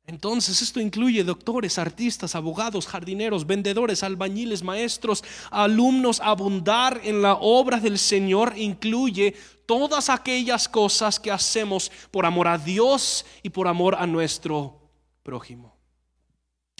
entonces 0.07 0.61
esto 0.61 0.80
incluye 0.80 1.24
doctores, 1.24 1.78
artistas, 1.78 2.34
abogados, 2.34 2.86
jardineros, 2.86 3.46
vendedores, 3.46 4.02
albañiles, 4.02 4.62
maestros, 4.62 5.24
alumnos. 5.50 6.20
Abundar 6.20 7.00
en 7.05 7.22
la 7.22 7.34
obra 7.34 7.80
del 7.80 7.98
Señor 7.98 8.52
incluye 8.57 9.34
todas 9.66 10.11
aquellas 10.11 10.68
cosas 10.68 11.18
que 11.18 11.30
hacemos 11.30 11.90
por 12.11 12.26
amor 12.26 12.48
a 12.48 12.59
Dios 12.59 13.24
y 13.42 13.48
por 13.48 13.66
amor 13.66 13.96
a 13.98 14.07
nuestro 14.07 14.78
prójimo. 15.22 15.74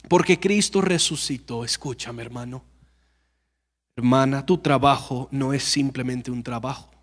Porque 0.07 0.39
Cristo 0.39 0.83
resucitó, 0.83 1.65
escúchame 1.65 2.23
hermano. 2.23 2.63
Hermana, 3.97 4.45
tu 4.45 4.59
trabajo 4.59 5.29
no 5.31 5.55
es 5.55 5.65
simplemente 5.65 6.31
un 6.31 6.43
trabajo 6.43 6.94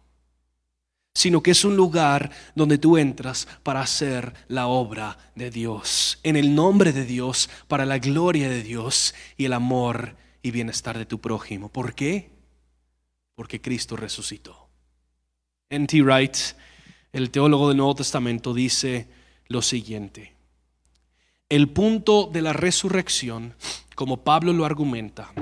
sino 1.13 1.43
que 1.43 1.51
es 1.51 1.65
un 1.65 1.75
lugar 1.75 2.31
donde 2.55 2.77
tú 2.77 2.97
entras 2.97 3.47
para 3.63 3.81
hacer 3.81 4.33
la 4.47 4.67
obra 4.67 5.17
de 5.35 5.51
Dios, 5.51 6.19
en 6.23 6.35
el 6.35 6.55
nombre 6.55 6.93
de 6.93 7.05
Dios, 7.05 7.49
para 7.67 7.85
la 7.85 7.99
gloria 7.99 8.49
de 8.49 8.63
Dios 8.63 9.13
y 9.37 9.45
el 9.45 9.53
amor 9.53 10.15
y 10.41 10.51
bienestar 10.51 10.97
de 10.97 11.05
tu 11.05 11.19
prójimo. 11.19 11.69
¿Por 11.69 11.93
qué? 11.93 12.31
Porque 13.35 13.61
Cristo 13.61 13.95
resucitó. 13.95 14.69
N.T. 15.69 16.01
Wright, 16.01 16.37
el 17.13 17.29
teólogo 17.29 17.67
del 17.67 17.77
Nuevo 17.77 17.95
Testamento, 17.95 18.53
dice 18.53 19.07
lo 19.47 19.61
siguiente. 19.61 20.33
El 21.49 21.69
punto 21.69 22.29
de 22.31 22.41
la 22.41 22.53
resurrección, 22.53 23.55
como 23.95 24.23
Pablo 24.23 24.53
lo 24.53 24.65
argumenta, 24.65 25.33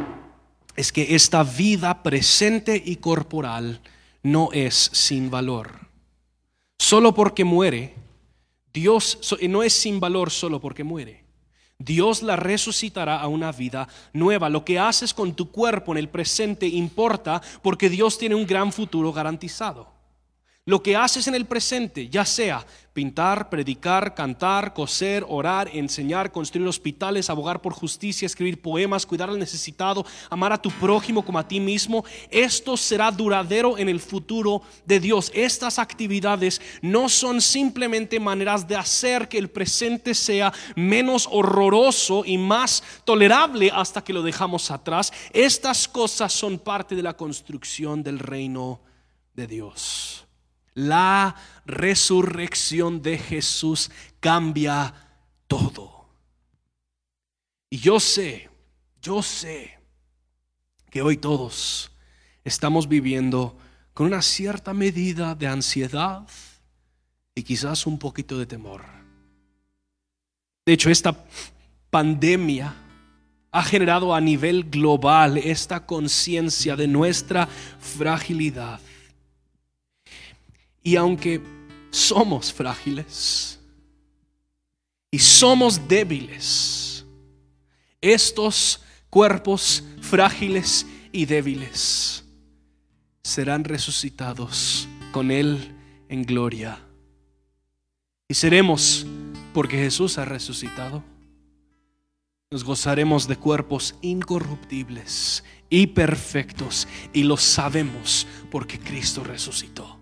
es 0.76 0.92
que 0.92 1.14
esta 1.16 1.44
vida 1.44 2.02
presente 2.02 2.82
y 2.84 2.96
corporal 2.96 3.82
no 4.24 4.50
es 4.52 4.76
sin 4.94 5.30
valor. 5.30 5.88
Solo 6.78 7.14
porque 7.14 7.44
muere, 7.44 7.96
Dios 8.74 9.20
no 9.48 9.64
es 9.64 9.74
sin 9.74 10.00
valor 10.00 10.32
solo 10.32 10.60
porque 10.60 10.84
muere. 10.84 11.26
Dios 11.78 12.22
la 12.24 12.36
resucitará 12.36 13.22
a 13.22 13.28
una 13.28 13.52
vida 13.54 13.88
nueva. 14.12 14.50
Lo 14.50 14.66
que 14.66 14.80
haces 14.80 15.14
con 15.14 15.34
tu 15.34 15.50
cuerpo 15.50 15.94
en 15.94 15.98
el 15.98 16.10
presente 16.10 16.68
importa 16.68 17.42
porque 17.62 17.90
Dios 17.90 18.18
tiene 18.18 18.36
un 18.36 18.46
gran 18.46 18.74
futuro 18.74 19.14
garantizado. 19.14 19.99
Lo 20.70 20.84
que 20.84 20.96
haces 20.96 21.28
en 21.28 21.34
el 21.34 21.48
presente, 21.48 22.10
ya 22.10 22.24
sea 22.24 22.64
pintar, 22.94 23.50
predicar, 23.50 24.14
cantar, 24.14 24.72
coser, 24.72 25.26
orar, 25.28 25.68
enseñar, 25.74 26.32
construir 26.32 26.68
hospitales, 26.68 27.32
abogar 27.32 27.60
por 27.60 27.74
justicia, 27.74 28.28
escribir 28.28 28.62
poemas, 28.62 29.08
cuidar 29.08 29.32
al 29.32 29.40
necesitado, 29.40 30.06
amar 30.30 30.54
a 30.54 30.62
tu 30.62 30.70
prójimo 30.70 31.26
como 31.26 31.40
a 31.40 31.48
ti 31.48 31.60
mismo, 31.60 32.06
esto 32.30 32.78
será 32.78 33.10
duradero 33.10 33.80
en 33.80 33.90
el 33.90 34.00
futuro 34.00 34.62
de 34.86 35.00
Dios. 35.00 35.32
Estas 35.34 35.80
actividades 35.80 36.62
no 36.84 37.10
son 37.10 37.42
simplemente 37.42 38.20
maneras 38.20 38.68
de 38.68 38.76
hacer 38.76 39.28
que 39.28 39.40
el 39.40 39.50
presente 39.50 40.14
sea 40.14 40.54
menos 40.76 41.28
horroroso 41.32 42.26
y 42.28 42.38
más 42.38 42.84
tolerable 43.06 43.72
hasta 43.74 44.04
que 44.04 44.14
lo 44.14 44.22
dejamos 44.22 44.70
atrás. 44.70 45.12
Estas 45.34 45.88
cosas 45.88 46.32
son 46.32 46.60
parte 46.60 46.96
de 46.96 47.02
la 47.02 47.18
construcción 47.18 48.04
del 48.04 48.20
reino 48.20 48.82
de 49.34 49.48
Dios. 49.48 50.29
La 50.80 51.36
resurrección 51.66 53.02
de 53.02 53.18
Jesús 53.18 53.92
cambia 54.22 54.94
todo. 55.46 56.08
Y 57.70 57.80
yo 57.80 58.00
sé, 58.00 58.50
yo 59.02 59.22
sé 59.22 59.78
que 60.90 61.02
hoy 61.02 61.18
todos 61.18 61.92
estamos 62.46 62.88
viviendo 62.88 63.58
con 63.94 64.08
una 64.08 64.22
cierta 64.22 64.74
medida 64.74 65.36
de 65.36 65.48
ansiedad 65.48 66.26
y 67.36 67.44
quizás 67.44 67.86
un 67.86 68.00
poquito 68.00 68.40
de 68.40 68.46
temor. 68.46 68.86
De 70.66 70.72
hecho, 70.72 70.90
esta 70.90 71.26
pandemia 71.90 72.74
ha 73.52 73.64
generado 73.64 74.16
a 74.16 74.22
nivel 74.22 74.70
global 74.70 75.38
esta 75.40 75.86
conciencia 75.86 76.78
de 76.78 76.88
nuestra 76.88 77.48
fragilidad 77.48 78.80
y 80.84 80.96
aunque 80.96 81.42
somos 81.92 82.54
frágiles 82.54 83.60
y 85.12 85.20
somos 85.20 85.88
débiles, 85.88 87.06
estos 88.02 88.82
cuerpos 89.10 89.84
frágiles 90.02 90.86
y 91.12 91.26
débiles 91.26 92.24
serán 93.24 93.64
resucitados 93.64 94.88
con 95.12 95.32
Él 95.32 95.76
en 96.10 96.24
gloria. 96.24 96.80
Y 98.28 98.36
seremos, 98.36 99.06
porque 99.54 99.78
Jesús 99.78 100.18
ha 100.18 100.26
resucitado, 100.26 101.04
nos 102.52 102.64
gozaremos 102.64 103.28
de 103.28 103.36
cuerpos 103.36 103.96
incorruptibles 104.02 105.44
y 105.70 105.88
perfectos 105.88 106.88
y 107.14 107.24
lo 107.24 107.38
sabemos 107.38 108.26
porque 108.50 108.80
Cristo 108.80 109.24
resucitó. 109.24 109.99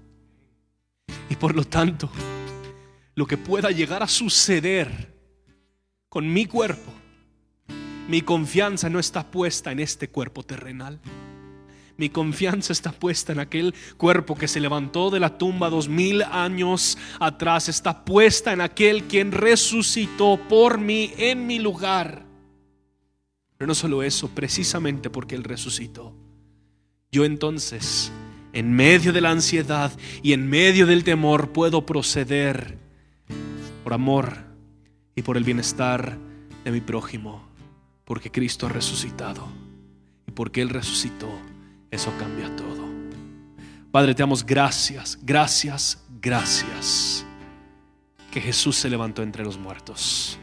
Y 1.29 1.35
por 1.35 1.55
lo 1.55 1.65
tanto, 1.65 2.09
lo 3.15 3.25
que 3.25 3.37
pueda 3.37 3.71
llegar 3.71 4.03
a 4.03 4.07
suceder 4.07 5.13
con 6.09 6.31
mi 6.31 6.45
cuerpo, 6.45 6.93
mi 8.07 8.21
confianza 8.21 8.89
no 8.89 8.99
está 8.99 9.29
puesta 9.29 9.71
en 9.71 9.79
este 9.79 10.09
cuerpo 10.09 10.43
terrenal. 10.43 10.99
Mi 11.97 12.09
confianza 12.09 12.73
está 12.73 12.91
puesta 12.91 13.33
en 13.33 13.39
aquel 13.39 13.73
cuerpo 13.97 14.35
que 14.35 14.47
se 14.47 14.59
levantó 14.59 15.09
de 15.09 15.19
la 15.19 15.37
tumba 15.37 15.69
dos 15.69 15.89
mil 15.89 16.21
años 16.21 16.97
atrás. 17.19 17.69
Está 17.69 18.05
puesta 18.05 18.53
en 18.53 18.61
aquel 18.61 19.05
quien 19.05 19.31
resucitó 19.31 20.39
por 20.47 20.77
mí 20.77 21.11
en 21.17 21.47
mi 21.47 21.57
lugar. 21.57 22.23
Pero 23.57 23.67
no 23.67 23.73
solo 23.73 24.03
eso, 24.03 24.29
precisamente 24.29 25.09
porque 25.09 25.33
Él 25.33 25.43
resucitó. 25.43 26.15
Yo 27.11 27.25
entonces 27.25 28.11
en 28.57 28.73
medio 28.73 29.13
de 29.13 29.21
la 29.21 29.29
ansiedad 29.29 29.91
y 30.23 30.33
en 30.33 30.49
medio 30.49 30.87
del 30.87 31.03
temor 31.03 31.51
puedo 31.51 31.85
proceder 31.85 32.79
por 33.83 33.93
amor 33.93 34.35
y 35.15 35.21
por 35.21 35.37
el 35.37 35.43
bienestar 35.43 36.17
de 36.63 36.71
mi 36.71 36.81
prójimo, 36.81 37.47
porque 38.03 38.31
Cristo 38.31 38.65
ha 38.65 38.69
resucitado 38.69 39.47
y 40.25 40.31
porque 40.31 40.63
Él 40.63 40.69
resucitó, 40.69 41.29
eso 41.91 42.11
cambia 42.17 42.53
todo. 42.55 42.83
Padre, 43.91 44.15
te 44.15 44.23
damos 44.23 44.43
gracias, 44.43 45.19
gracias, 45.21 46.03
gracias 46.19 47.27
que 48.31 48.41
Jesús 48.41 48.75
se 48.75 48.89
levantó 48.89 49.21
entre 49.21 49.43
los 49.43 49.59
muertos. 49.59 50.39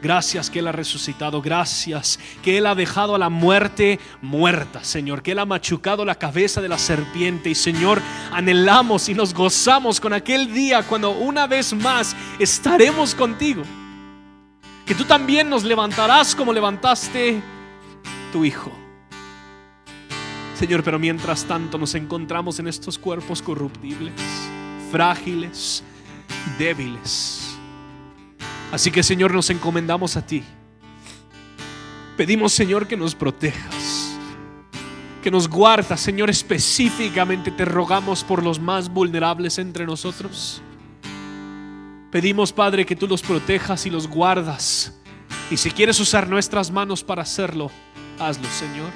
Gracias 0.00 0.48
que 0.48 0.60
Él 0.60 0.68
ha 0.68 0.72
resucitado. 0.72 1.42
Gracias 1.42 2.18
que 2.42 2.58
Él 2.58 2.66
ha 2.66 2.74
dejado 2.74 3.14
a 3.14 3.18
la 3.18 3.28
muerte 3.28 3.98
muerta, 4.22 4.84
Señor. 4.84 5.22
Que 5.22 5.32
Él 5.32 5.38
ha 5.40 5.46
machucado 5.46 6.04
la 6.04 6.14
cabeza 6.14 6.60
de 6.60 6.68
la 6.68 6.78
serpiente. 6.78 7.50
Y 7.50 7.54
Señor, 7.54 8.00
anhelamos 8.32 9.08
y 9.08 9.14
nos 9.14 9.34
gozamos 9.34 10.00
con 10.00 10.12
aquel 10.12 10.52
día 10.52 10.82
cuando 10.82 11.10
una 11.10 11.46
vez 11.46 11.72
más 11.72 12.14
estaremos 12.38 13.14
contigo. 13.14 13.62
Que 14.86 14.94
tú 14.94 15.04
también 15.04 15.50
nos 15.50 15.64
levantarás 15.64 16.34
como 16.34 16.52
levantaste 16.52 17.42
tu 18.32 18.44
Hijo. 18.44 18.70
Señor, 20.54 20.82
pero 20.82 20.98
mientras 20.98 21.44
tanto 21.44 21.78
nos 21.78 21.94
encontramos 21.94 22.58
en 22.58 22.66
estos 22.66 22.98
cuerpos 22.98 23.42
corruptibles, 23.42 24.14
frágiles, 24.90 25.84
débiles 26.58 27.47
Así 28.72 28.90
que 28.90 29.02
Señor, 29.02 29.32
nos 29.32 29.50
encomendamos 29.50 30.16
a 30.16 30.26
ti. 30.26 30.42
Pedimos 32.16 32.52
Señor 32.52 32.86
que 32.86 32.96
nos 32.96 33.14
protejas, 33.14 34.18
que 35.22 35.30
nos 35.30 35.48
guardas, 35.48 36.00
Señor, 36.00 36.28
específicamente 36.30 37.50
te 37.50 37.64
rogamos 37.64 38.24
por 38.24 38.42
los 38.42 38.58
más 38.58 38.88
vulnerables 38.88 39.58
entre 39.58 39.86
nosotros. 39.86 40.60
Pedimos, 42.10 42.52
Padre, 42.52 42.86
que 42.86 42.96
tú 42.96 43.06
los 43.06 43.22
protejas 43.22 43.86
y 43.86 43.90
los 43.90 44.08
guardas. 44.08 44.98
Y 45.50 45.56
si 45.56 45.70
quieres 45.70 46.00
usar 46.00 46.28
nuestras 46.28 46.70
manos 46.70 47.04
para 47.04 47.22
hacerlo, 47.22 47.70
hazlo, 48.18 48.48
Señor. 48.48 48.90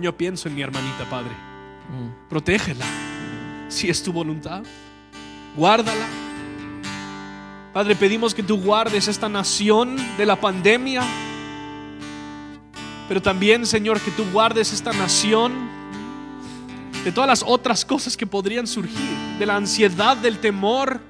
Yo 0.00 0.16
pienso 0.16 0.48
en 0.48 0.54
mi 0.54 0.62
hermanita, 0.62 1.08
Padre. 1.10 1.32
Protégela, 2.28 2.86
si 3.68 3.90
es 3.90 4.02
tu 4.02 4.12
voluntad. 4.12 4.62
Guárdala. 5.56 6.23
Padre, 7.74 7.96
pedimos 7.96 8.32
que 8.32 8.44
tú 8.44 8.56
guardes 8.56 9.08
esta 9.08 9.28
nación 9.28 9.96
de 10.16 10.24
la 10.24 10.36
pandemia. 10.40 11.02
Pero 13.08 13.20
también, 13.20 13.66
Señor, 13.66 14.00
que 14.00 14.12
tú 14.12 14.24
guardes 14.32 14.72
esta 14.72 14.92
nación 14.92 15.52
de 17.04 17.10
todas 17.10 17.26
las 17.26 17.42
otras 17.44 17.84
cosas 17.84 18.16
que 18.16 18.28
podrían 18.28 18.68
surgir, 18.68 19.16
de 19.40 19.44
la 19.44 19.56
ansiedad, 19.56 20.16
del 20.16 20.38
temor. 20.38 21.00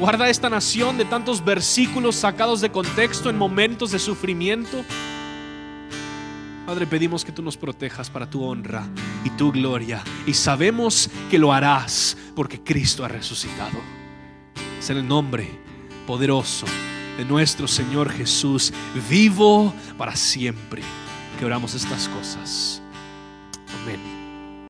Guarda 0.00 0.28
esta 0.28 0.50
nación 0.50 0.98
de 0.98 1.04
tantos 1.04 1.44
versículos 1.44 2.16
sacados 2.16 2.60
de 2.60 2.72
contexto 2.72 3.30
en 3.30 3.38
momentos 3.38 3.92
de 3.92 4.00
sufrimiento. 4.00 4.84
Padre, 6.66 6.88
pedimos 6.88 7.24
que 7.24 7.30
tú 7.30 7.42
nos 7.42 7.56
protejas 7.56 8.10
para 8.10 8.28
tu 8.28 8.42
honra 8.42 8.84
y 9.22 9.30
tu 9.30 9.52
gloria. 9.52 10.02
Y 10.26 10.34
sabemos 10.34 11.08
que 11.30 11.38
lo 11.38 11.52
harás 11.52 12.16
porque 12.34 12.60
Cristo 12.60 13.04
ha 13.04 13.08
resucitado 13.08 14.05
en 14.90 14.98
el 14.98 15.08
nombre 15.08 15.48
poderoso 16.06 16.66
de 17.16 17.24
nuestro 17.24 17.66
Señor 17.66 18.10
Jesús, 18.10 18.72
vivo 19.08 19.72
para 19.96 20.14
siempre, 20.14 20.82
que 21.38 21.44
oramos 21.44 21.74
estas 21.74 22.08
cosas. 22.08 22.82
Amén. 23.82 24.15